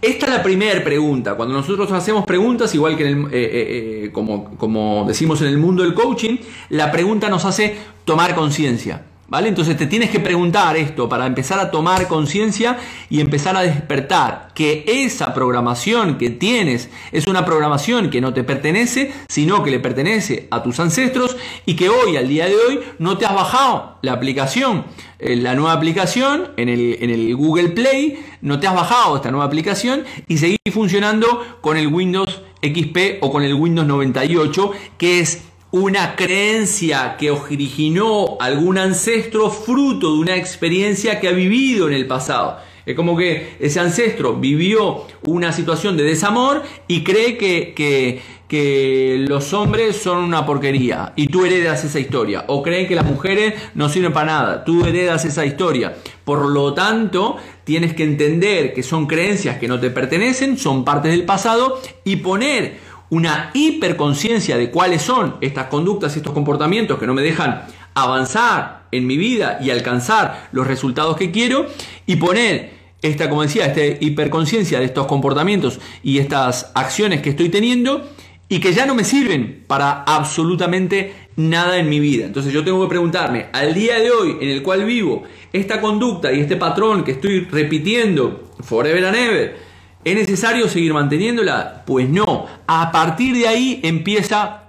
[0.00, 1.34] Esta es la primera pregunta.
[1.34, 5.82] Cuando nosotros hacemos preguntas, igual que eh, eh, eh, como, como decimos en el mundo
[5.82, 6.36] del coaching,
[6.68, 9.02] la pregunta nos hace tomar conciencia.
[9.26, 9.48] ¿Vale?
[9.48, 14.48] Entonces te tienes que preguntar esto para empezar a tomar conciencia y empezar a despertar
[14.54, 19.80] que esa programación que tienes es una programación que no te pertenece, sino que le
[19.80, 23.96] pertenece a tus ancestros y que hoy, al día de hoy, no te has bajado
[24.02, 24.84] la aplicación,
[25.18, 29.30] eh, la nueva aplicación en el, en el Google Play, no te has bajado esta
[29.30, 35.20] nueva aplicación y seguís funcionando con el Windows XP o con el Windows 98, que
[35.20, 35.42] es
[35.74, 42.06] una creencia que originó algún ancestro fruto de una experiencia que ha vivido en el
[42.06, 42.58] pasado.
[42.86, 49.24] Es como que ese ancestro vivió una situación de desamor y cree que, que, que,
[49.26, 52.44] los hombres son una porquería y tú heredas esa historia.
[52.46, 55.96] O creen que las mujeres no sirven para nada, tú heredas esa historia.
[56.24, 61.10] Por lo tanto, tienes que entender que son creencias que no te pertenecen, son partes
[61.10, 67.06] del pasado y poner una hiperconciencia de cuáles son estas conductas y estos comportamientos que
[67.06, 67.62] no me dejan
[67.94, 71.66] avanzar en mi vida y alcanzar los resultados que quiero
[72.06, 77.50] y poner esta, como decía, esta hiperconciencia de estos comportamientos y estas acciones que estoy
[77.50, 78.08] teniendo
[78.48, 82.24] y que ya no me sirven para absolutamente nada en mi vida.
[82.24, 86.32] Entonces yo tengo que preguntarme, al día de hoy en el cual vivo, esta conducta
[86.32, 89.56] y este patrón que estoy repitiendo forever and ever,
[90.04, 91.82] ¿Es necesario seguir manteniéndola?
[91.86, 92.46] Pues no.
[92.66, 94.64] A partir de ahí empieza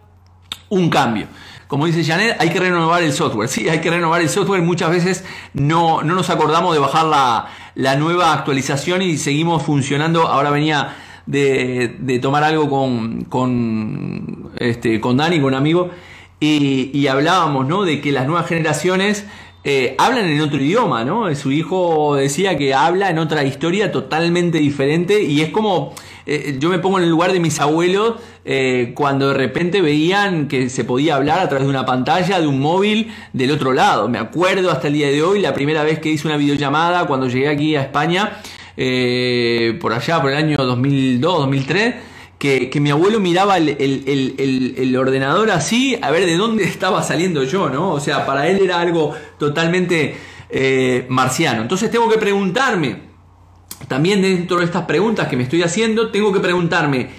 [0.70, 1.28] un cambio.
[1.68, 3.50] Como dice Janet, hay que renovar el software.
[3.50, 4.62] Sí, hay que renovar el software.
[4.62, 10.28] Muchas veces no, no nos acordamos de bajar la, la, nueva actualización y seguimos funcionando.
[10.28, 10.96] Ahora venía
[11.26, 15.90] de, de tomar algo con, con, este, con Dani, con un amigo,
[16.40, 17.84] y, y hablábamos ¿no?
[17.84, 19.26] de que las nuevas generaciones
[19.68, 21.34] eh, hablan en otro idioma, ¿no?
[21.34, 25.96] Su hijo decía que habla en otra historia totalmente diferente y es como,
[26.28, 28.14] eh, yo me pongo en el lugar de mis abuelos
[28.46, 32.46] eh, cuando de repente veían que se podía hablar a través de una pantalla, de
[32.46, 34.08] un móvil del otro lado.
[34.08, 37.28] Me acuerdo hasta el día de hoy, la primera vez que hice una videollamada cuando
[37.28, 38.42] llegué aquí a España,
[39.82, 41.96] por allá, por el año 2002, 2003
[42.70, 47.92] que, mi abuelo miraba el, ordenador así, a ver de dónde estaba saliendo yo, ¿no?
[47.92, 50.16] O sea, para él era algo totalmente
[50.50, 51.62] eh, marciano.
[51.62, 53.02] Entonces tengo que preguntarme,
[53.88, 57.10] también dentro de estas preguntas que me estoy haciendo, tengo que preguntarme,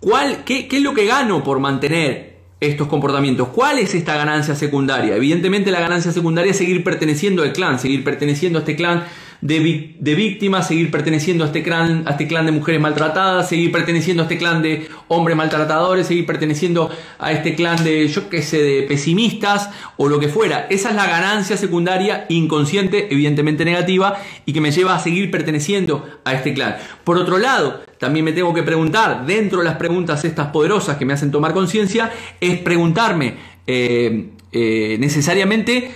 [0.00, 3.48] ¿cuál, qué, qué es lo que gano por mantener estos comportamientos.
[3.48, 5.16] ¿Cuál es esta ganancia secundaria?
[5.16, 9.04] Evidentemente la ganancia secundaria es seguir perteneciendo al clan, seguir perteneciendo a este clan
[9.44, 14.22] de, víctimas, seguir perteneciendo a este, clan, a este clan de mujeres maltratadas, seguir perteneciendo
[14.22, 18.62] a este clan de hombres maltratadores, seguir perteneciendo a este clan de, yo qué sé,
[18.62, 20.66] de pesimistas o lo que fuera.
[20.70, 24.14] Esa es la ganancia secundaria inconsciente, evidentemente negativa,
[24.46, 26.78] y que me lleva a seguir perteneciendo a este clan.
[27.04, 31.04] Por otro lado, también me tengo que preguntar, dentro de las preguntas estas poderosas que
[31.04, 33.34] me hacen tomar conciencia, es preguntarme
[33.66, 35.90] eh, eh, necesariamente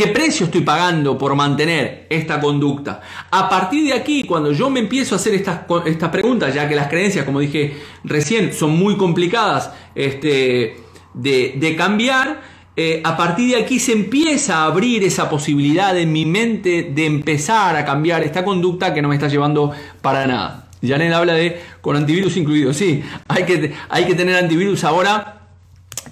[0.00, 3.02] ¿Qué precio estoy pagando por mantener esta conducta?
[3.30, 6.74] A partir de aquí, cuando yo me empiezo a hacer estas, estas preguntas, ya que
[6.74, 10.78] las creencias, como dije recién, son muy complicadas este,
[11.12, 12.40] de, cambiar,
[12.76, 17.04] eh, a partir de aquí se empieza a abrir esa posibilidad en mi mente de
[17.04, 20.70] empezar a cambiar esta conducta que no me está llevando para nada.
[20.82, 22.72] Janet habla de con antivirus incluido.
[22.72, 25.42] Sí, hay que, hay que tener antivirus ahora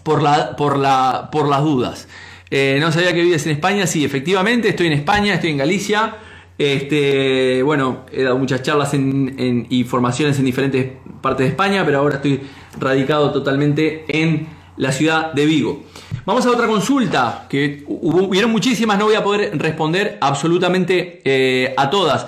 [0.03, 2.07] por, la, por, la, por las dudas.
[2.51, 3.87] Eh, no sabía que vives en España.
[3.87, 6.17] Sí, efectivamente, estoy en España, estoy en Galicia.
[6.59, 11.99] Este, bueno, he dado muchas charlas en, y formaciones en diferentes partes de España, pero
[11.99, 12.41] ahora estoy
[12.81, 15.85] radicado totalmente en la ciudad de Vigo.
[16.25, 21.91] Vamos a otra consulta, que hubieron muchísimas, no voy a poder responder absolutamente eh, a
[21.91, 22.27] todas.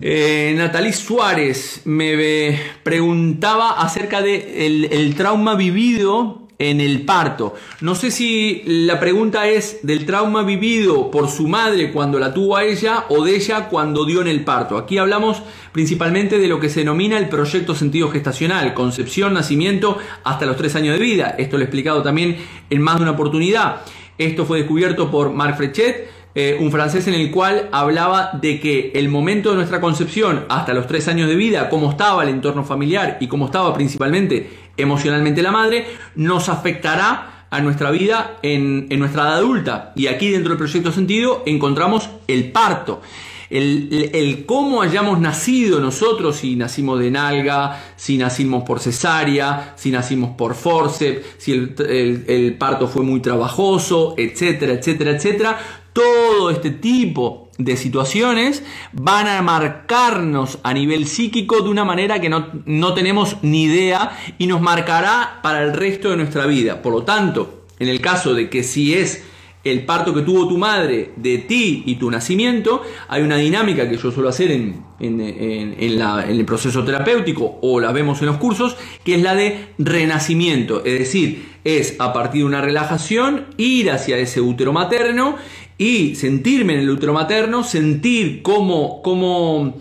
[0.00, 7.54] Eh, Natalie Suárez me preguntaba acerca del de el trauma vivido en el parto.
[7.80, 12.56] No sé si la pregunta es del trauma vivido por su madre cuando la tuvo
[12.56, 14.78] a ella o de ella cuando dio en el parto.
[14.78, 20.46] Aquí hablamos principalmente de lo que se denomina el proyecto sentido gestacional, concepción, nacimiento hasta
[20.46, 21.34] los tres años de vida.
[21.38, 22.36] Esto lo he explicado también
[22.70, 23.82] en más de una oportunidad.
[24.16, 28.90] Esto fue descubierto por Marc Frechet, eh, un francés en el cual hablaba de que
[28.96, 32.64] el momento de nuestra concepción hasta los tres años de vida, cómo estaba el entorno
[32.64, 39.22] familiar y cómo estaba principalmente emocionalmente la madre, nos afectará a nuestra vida en, nuestra
[39.22, 39.92] edad adulta.
[39.94, 43.00] Y aquí dentro del proyecto sentido encontramos el parto.
[43.48, 50.30] El, cómo hayamos nacido nosotros, si nacimos de nalga, si nacimos por cesárea, si nacimos
[50.30, 55.83] por forceps, si el, el parto fue muy trabajoso, etcétera, etcétera, etcétera.
[55.94, 62.28] Todo este tipo de situaciones van a marcarnos a nivel psíquico de una manera que
[62.28, 66.82] no, no, tenemos ni idea y nos marcará para el resto de nuestra vida.
[66.82, 69.24] Por lo tanto, en el caso de que si es
[69.64, 73.96] el parto que tuvo tu madre de ti y tu nacimiento, hay una dinámica que
[73.96, 79.14] yo suelo hacer en, en, el proceso terapéutico o la vemos en los cursos, que
[79.14, 80.84] es la de renacimiento.
[80.84, 85.36] Es decir, es a partir de una relajación ir hacia ese útero materno
[85.78, 89.80] y sentirme en el útero materno, sentir cómo, cómo,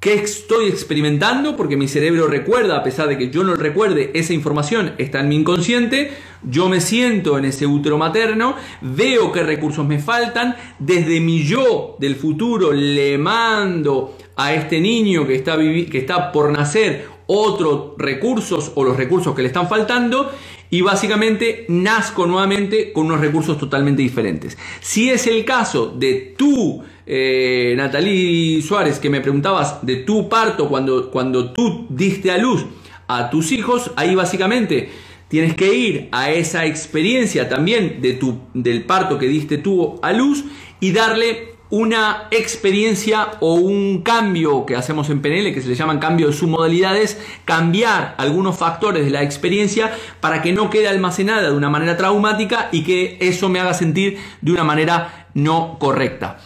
[0.00, 4.34] qué estoy experimentando, porque mi cerebro recuerda, a pesar de que yo no recuerde, esa
[4.34, 9.86] información está en mi inconsciente, yo me siento en ese útero materno, veo qué recursos
[9.86, 15.98] me faltan, desde mi yo del futuro le mando a este niño que está, que
[15.98, 20.30] está por nacer otros recursos o los recursos que le están faltando
[20.72, 24.56] y básicamente nazco nuevamente con unos recursos totalmente diferentes.
[24.80, 30.70] Si es el caso de tu, eh, Natalie Suárez, que me preguntabas de tu parto
[30.70, 32.64] cuando, cuando tú diste a luz
[33.06, 34.88] a tus hijos, ahí básicamente
[35.28, 40.14] tienes que ir a esa experiencia también de tu, del parto que diste tú a
[40.14, 40.42] luz
[40.80, 46.00] y darle una experiencia o un cambio que hacemos en PNL, que se le llaman
[46.00, 51.56] cambio de submodalidades, cambiar algunos factores de la experiencia para que no quede almacenada de
[51.56, 56.36] una manera traumática y que eso me haga sentir de una manera no correcta.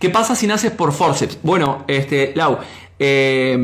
[0.00, 1.38] ¿Qué pasa si naces por forceps?
[1.44, 2.58] Bueno, este, Lau,
[3.04, 3.58] Eh,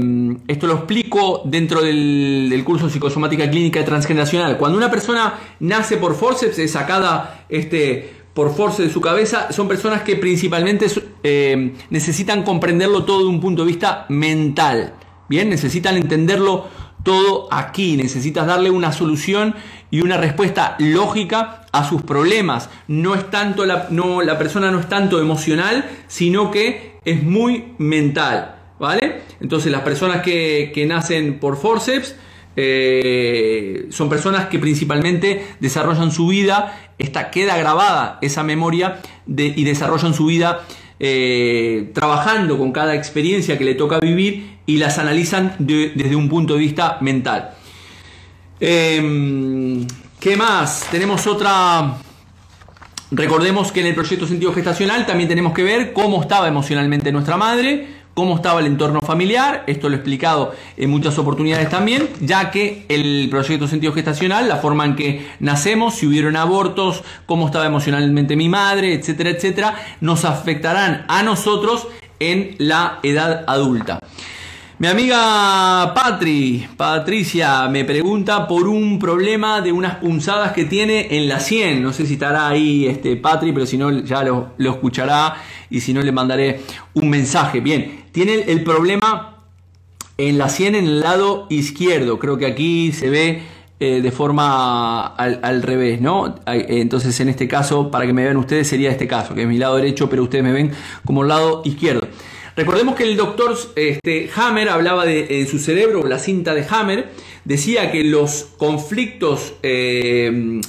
[0.49, 4.57] esto lo explico dentro del, del, curso Psicosomática Clínica Transgeneracional.
[4.57, 9.67] Cuando una persona nace por forceps, es sacada este, por force de su cabeza, son
[9.67, 10.87] personas que principalmente
[11.25, 14.95] eh, necesitan comprenderlo todo de un punto de vista mental.
[15.29, 16.69] Bien, necesitan entenderlo
[17.03, 19.57] todo aquí, necesitas darle una solución
[19.91, 22.71] y una respuesta lógica a sus problemas.
[22.87, 27.73] No es tanto la, no, la persona no es tanto emocional, sino que es muy
[27.79, 28.55] mental.
[28.79, 29.23] ¿Vale?
[29.41, 32.15] Entonces las personas que, nacen por forceps
[32.61, 40.13] eh, son personas que principalmente desarrollan su vida, esta, queda grabada esa memoria y desarrollan
[40.13, 40.63] su vida
[40.99, 46.55] eh, trabajando con cada experiencia que le toca vivir y las analizan desde un punto
[46.55, 47.51] de vista mental.
[48.59, 49.87] Em,
[50.19, 50.89] ¿Qué más?
[50.91, 51.95] Tenemos otra...
[53.13, 57.37] Recordemos que en el proyecto sentido gestacional también tenemos que ver cómo estaba emocionalmente nuestra
[57.37, 62.51] madre, cómo estaba el entorno familiar, esto lo he explicado en muchas oportunidades también, ya
[62.51, 67.67] que el proyecto sentido gestacional, la forma en que nacemos, si hubieron abortos, cómo estaba
[67.67, 71.87] emocionalmente mi madre, etcétera, etcétera, nos afectarán a nosotros
[72.19, 74.01] en la edad adulta.
[74.81, 81.29] Mi amiga Patri, Patricia, me pregunta por un problema de unas punzadas que tiene en
[81.29, 81.83] la 100.
[81.83, 85.35] No sé si estará ahí este Patri, pero si no ya lo, escuchará
[85.69, 86.61] y si no le mandaré
[86.95, 87.59] un mensaje.
[87.59, 89.43] Bien, tiene el, problema
[90.17, 92.21] en la 100 en el lado izquierdo.
[92.21, 93.43] Creo que aquí se ve
[93.81, 96.37] eh, de forma al, al, revés, ¿no?
[96.47, 99.59] Entonces en este caso, para que me vean ustedes, sería este caso, que es mi
[99.59, 100.71] lado derecho, pero ustedes me ven
[101.05, 102.07] como el lado izquierdo.
[102.59, 107.09] Recordemos que el doctor este, Hammer hablaba de su cerebro, la cinta de Hammer,
[107.45, 110.61] decía que los conflictos eh,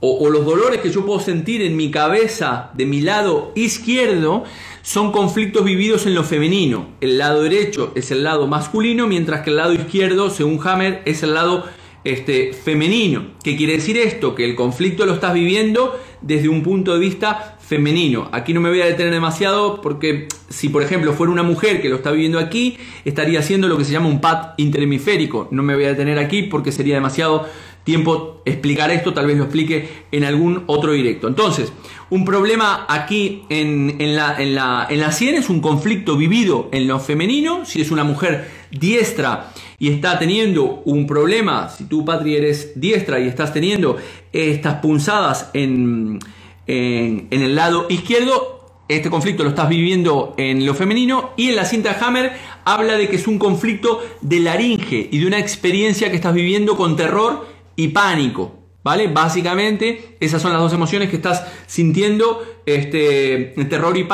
[0.00, 4.44] o, los dolores que yo puedo sentir en mi cabeza de mi lado izquierdo
[4.82, 6.88] son conflictos vividos en lo femenino.
[7.00, 11.22] El lado derecho es el lado masculino, mientras que el lado izquierdo, según Hammer, es
[11.22, 11.64] el lado
[12.04, 13.30] este, femenino.
[13.42, 14.34] ¿Qué quiere decir esto?
[14.34, 18.28] Que el conflicto lo estás viviendo desde un punto de vista femenino.
[18.32, 21.88] Aquí no me voy a detener demasiado porque si por ejemplo fuera una mujer que
[21.88, 25.48] lo está viviendo aquí, estaría haciendo lo que se llama un pad interhemisférico.
[25.50, 27.46] No me voy a detener aquí porque sería demasiado
[27.84, 31.26] tiempo explicar esto, tal vez lo explique en algún otro directo.
[31.28, 31.72] Entonces,
[32.10, 36.86] un problema aquí en, la, en, la, en la 100 es un conflicto vivido en
[36.86, 42.36] lo femenino, si es una mujer diestra y está teniendo un problema, si tú, Patri,
[42.36, 43.96] eres diestra y estás teniendo
[44.32, 46.20] estas punzadas en
[46.66, 48.60] en, el lado izquierdo.
[48.88, 52.32] Este conflicto lo estás viviendo en lo femenino y en la cinta Hammer
[52.64, 56.76] habla de que es un conflicto de laringe y de una experiencia que estás viviendo
[56.76, 57.46] con terror
[57.76, 58.58] y pánico.
[58.84, 59.06] ¿Vale?
[59.06, 64.04] Básicamente, esas son las dos emociones que estás sintiendo, este, terror y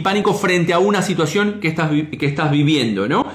[0.00, 3.26] pánico, frente a una situación que estás, que estás viviendo, ¿no?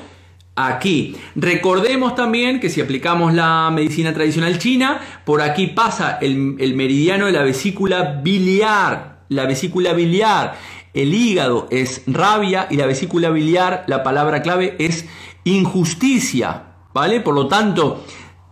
[0.55, 1.15] Aquí.
[1.35, 6.37] Recordemos también que si aplicamos la medicina tradicional china, por aquí pasa el,
[6.75, 9.23] meridiano de la vesícula biliar.
[9.29, 10.55] La vesícula biliar,
[10.93, 15.05] el hígado es rabia y la vesícula biliar, la palabra clave es
[15.43, 16.63] injusticia.
[16.93, 17.21] ¿Vale?
[17.21, 18.03] Por lo tanto,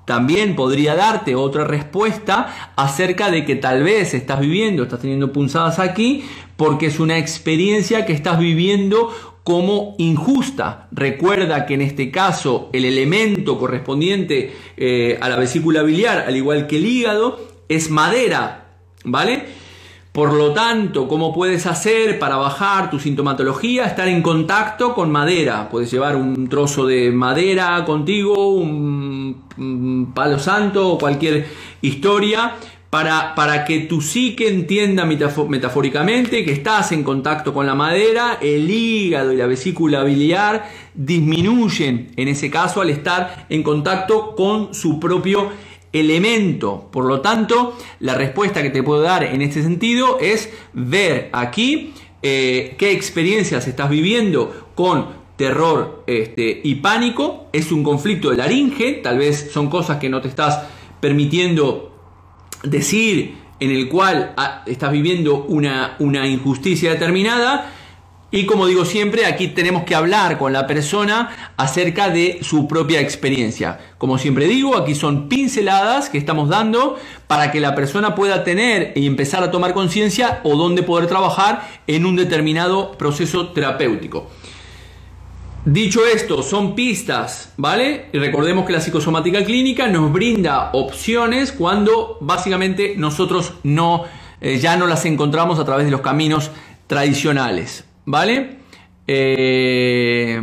[0.06, 5.78] también podría darte otra respuesta acerca de que tal vez estás viviendo, estás teniendo punzadas
[5.78, 6.26] aquí,
[6.58, 9.14] porque es una experiencia que estás viviendo
[9.44, 10.88] como injusta.
[10.92, 16.68] Recuerda que en este caso el elemento correspondiente eh, a la vesícula biliar, al igual
[16.68, 18.66] que el hígado, es madera,
[19.04, 19.62] ¿vale?
[20.12, 23.86] Por lo tanto, ¿cómo puedes hacer para bajar tu sintomatología?
[23.86, 25.70] Estar en contacto con madera.
[25.70, 31.48] Puedes llevar un trozo de madera contigo, un palo santo o cualquier
[31.82, 32.56] historia
[32.92, 39.32] para, que tu psique entienda metafóricamente que estás en contacto con la madera, el hígado
[39.32, 45.52] y la vesícula biliar disminuyen en ese caso al estar en contacto con su propio
[45.94, 46.90] elemento.
[46.92, 51.94] Por lo tanto, la respuesta que te puedo dar en este sentido es ver aquí
[52.22, 57.48] eh, qué experiencias estás viviendo con terror este, y pánico.
[57.54, 60.68] Es un conflicto de laringe, tal vez son cosas que no te estás
[61.00, 61.91] permitiendo
[62.64, 67.72] decir en el cual ah, estás viviendo una, una injusticia determinada.
[68.34, 73.02] Y como digo siempre, aquí tenemos que hablar con la persona acerca de su propia
[73.02, 73.80] experiencia.
[73.98, 76.98] Como siempre digo, aquí son pinceladas que estamos dando
[77.28, 81.68] para que la persona pueda tener y empezar a tomar conciencia o dónde poder trabajar
[81.88, 84.30] en un determinado proceso terapéutico.
[85.66, 88.08] Dicho esto, son pistas, ¿vale?
[88.14, 94.06] Y recordemos que la psicosomática clínica nos brinda opciones cuando básicamente nosotros no,
[94.42, 96.50] eh, ya no las encontramos a través de los caminos
[96.88, 98.58] tradicionales, ¿vale?
[99.06, 100.42] Eh,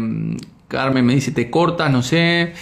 [0.69, 2.53] Carmen me dice, te cortas, no sé.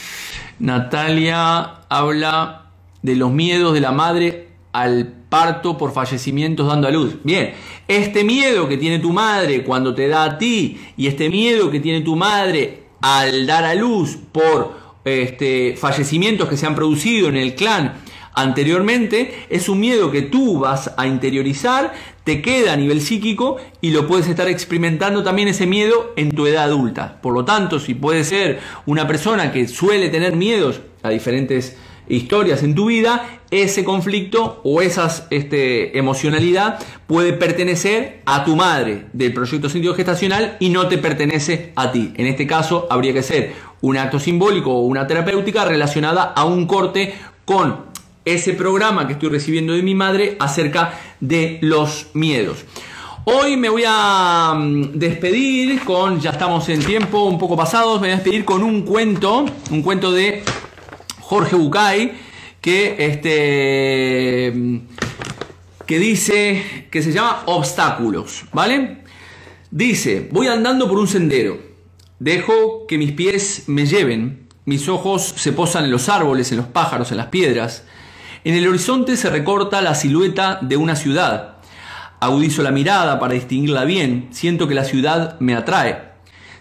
[0.59, 2.71] Natalia habla
[3.03, 4.46] de los miedos de la madre
[4.77, 7.17] al parto por fallecimientos dando a luz.
[7.25, 7.55] Bien,
[7.89, 11.81] este miedo que tiene tu madre cuando te da a ti y este miedo que
[11.81, 17.37] tiene tu madre al dar a luz por este, fallecimientos que se han producido en
[17.37, 18.03] el clan
[18.35, 23.93] anteriormente, es un miedo que tú vas a interiorizar, te queda a nivel psíquico y
[23.93, 27.19] lo puedes estar experimentando también ese miedo en tu edad adulta.
[27.23, 31.79] Por lo tanto, si puedes ser una persona que suele tener miedos a diferentes
[32.09, 39.07] historias en tu vida, ese conflicto o esa este, emocionalidad puede pertenecer a tu madre
[39.13, 42.13] del proyecto sentido gestacional y no te pertenece a ti.
[42.17, 46.67] En este caso habría que ser un acto simbólico o una terapéutica relacionada a un
[46.67, 47.87] corte con
[48.25, 52.65] ese programa que estoy recibiendo de mi madre acerca de los miedos.
[53.29, 58.07] Hoy me voy a mm, despedir con, ya estamos en tiempo un poco pasados, me
[58.07, 60.45] voy a despedir con un cuento, un cuento de
[61.27, 62.13] Jorge Bucay,
[62.61, 64.53] que, este,
[65.85, 68.99] que dice, que se llama Obstáculos, ¿vale?
[69.73, 71.59] Dice, voy andando por un sendero,
[72.21, 76.69] dejo que mis pies me lleven, mis ojos se posan en los árboles, en los
[76.69, 77.83] pájaros, en las piedras,
[78.45, 81.57] en el horizonte se recorta la silueta de una ciudad,
[82.21, 86.03] agudizo la mirada para distinguirla bien, siento que la ciudad me atrae.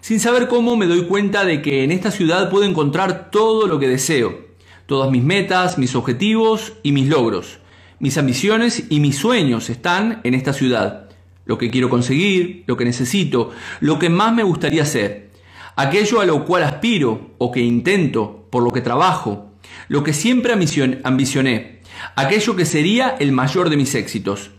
[0.02, 3.78] Sin saber cómo me doy cuenta de que en esta ciudad puedo encontrar todo lo
[3.78, 4.45] que deseo
[4.86, 7.58] Todas mis metas, mis objetivos y mis logros,
[7.98, 11.10] mis ambiciones y mis sueños están en esta ciudad.
[11.46, 15.32] Lo que quiero conseguir, lo que necesito, lo que más me gustaría hacer,
[15.76, 19.54] aquello a lo cual aspiro o que intento, por lo que trabajo,
[19.88, 21.82] lo que siempre ambicioné,
[22.16, 24.52] aquello que sería el mayor de mis éxitos.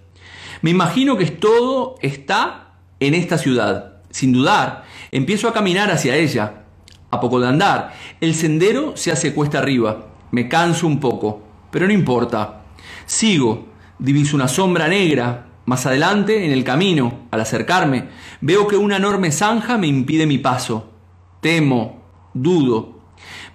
[0.60, 4.02] Me imagino que todo está en esta ciudad.
[4.10, 6.64] Sin dudar, empiezo a caminar hacia ella.
[7.10, 10.15] A poco de andar, el sendero se hace cuesta arriba.
[10.37, 12.61] Me canso un poco, pero no importa.
[13.07, 13.68] Sigo,
[13.99, 15.47] diviso una sombra negra.
[15.64, 18.09] Más adelante, en el camino, al acercarme,
[18.43, 20.93] veo que una enorme zanja me impide mi paso.
[21.41, 22.03] Temo,
[22.34, 23.01] dudo.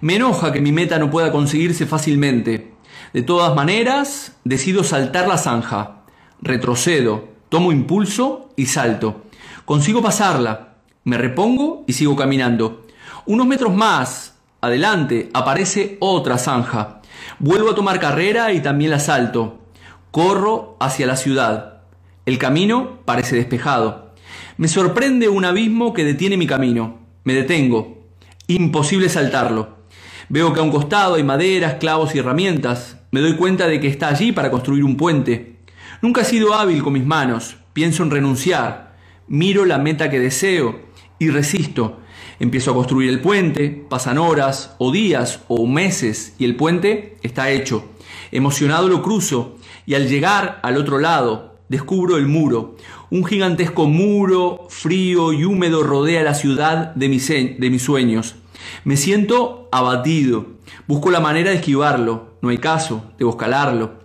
[0.00, 2.74] Me enoja que mi meta no pueda conseguirse fácilmente.
[3.12, 6.02] De todas maneras, decido saltar la zanja.
[6.40, 9.22] Retrocedo, tomo impulso y salto.
[9.66, 10.78] Consigo pasarla.
[11.04, 12.86] Me repongo y sigo caminando.
[13.24, 14.31] Unos metros más,
[14.64, 17.00] Adelante aparece otra zanja.
[17.40, 19.58] Vuelvo a tomar carrera y también la salto.
[20.12, 21.80] Corro hacia la ciudad.
[22.26, 24.14] El camino parece despejado.
[24.58, 27.00] Me sorprende un abismo que detiene mi camino.
[27.24, 28.04] Me detengo.
[28.46, 29.78] Imposible saltarlo.
[30.28, 32.98] Veo que a un costado hay maderas, clavos y herramientas.
[33.10, 35.56] Me doy cuenta de que está allí para construir un puente.
[36.02, 37.56] Nunca he sido hábil con mis manos.
[37.72, 38.94] Pienso en renunciar.
[39.26, 40.82] Miro la meta que deseo
[41.18, 41.98] y resisto.
[42.42, 47.50] Empiezo a construir el puente, pasan horas o días o meses y el puente está
[47.50, 47.84] hecho.
[48.32, 52.74] Emocionado lo cruzo y al llegar al otro lado descubro el muro.
[53.10, 58.34] Un gigantesco muro frío y húmedo rodea la ciudad de mis, de mis sueños.
[58.82, 60.46] Me siento abatido.
[60.88, 62.38] Busco la manera de esquivarlo.
[62.42, 64.00] No hay caso, debo escalarlo.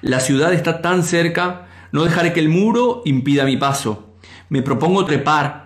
[0.00, 4.14] La ciudad está tan cerca, no dejaré que el muro impida mi paso.
[4.48, 5.61] Me propongo trepar,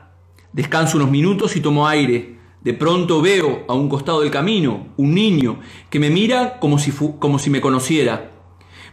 [0.57, 2.39] Descanso unos minutos y tomo aire.
[2.63, 6.93] De pronto veo a un costado del camino un niño que me mira como si,
[6.93, 8.31] como si me conociera.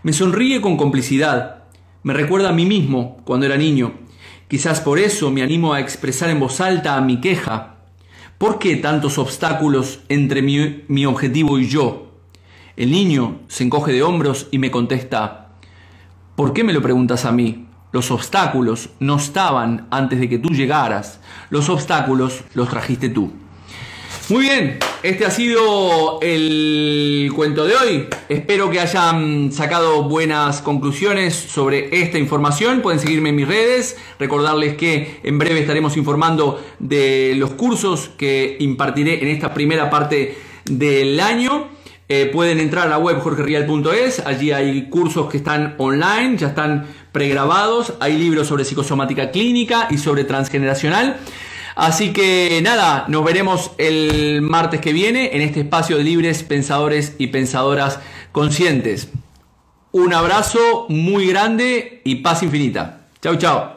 [0.03, 1.63] Me sonríe con complicidad.
[2.03, 3.93] Me recuerda a mí mismo cuando era niño.
[4.49, 7.77] Quizás por eso me animo a expresar en voz alta mi queja.
[8.37, 12.11] ¿Por qué tantos obstáculos entre mi, mi objetivo y yo?
[12.75, 15.53] El niño se encoge de hombros y me contesta,
[16.35, 17.67] ¿por qué me lo preguntas a mí?
[17.93, 21.19] Los obstáculos no estaban antes de que tú llegaras.
[21.51, 23.31] Los obstáculos los trajiste tú.
[24.29, 28.07] Muy bien, este ha sido el cuento de hoy.
[28.29, 32.81] Espero que hayan sacado buenas conclusiones sobre esta información.
[32.81, 33.95] Pueden seguirme en mis redes.
[34.17, 40.35] Recordarles que en breve estaremos informando de los cursos que impartiré en esta primera parte
[40.65, 41.72] del año.
[42.15, 46.85] Eh, pueden entrar a la web jorgerial.es, allí hay cursos que están online, ya están
[47.11, 51.17] pregrabados, hay libros sobre psicosomática clínica y sobre transgeneracional.
[51.75, 57.15] Así que nada, nos veremos el martes que viene en este espacio de libres pensadores
[57.17, 57.99] y pensadoras
[58.31, 59.09] conscientes.
[59.91, 63.07] Un abrazo muy grande y paz infinita.
[63.23, 63.72] Chao, chao.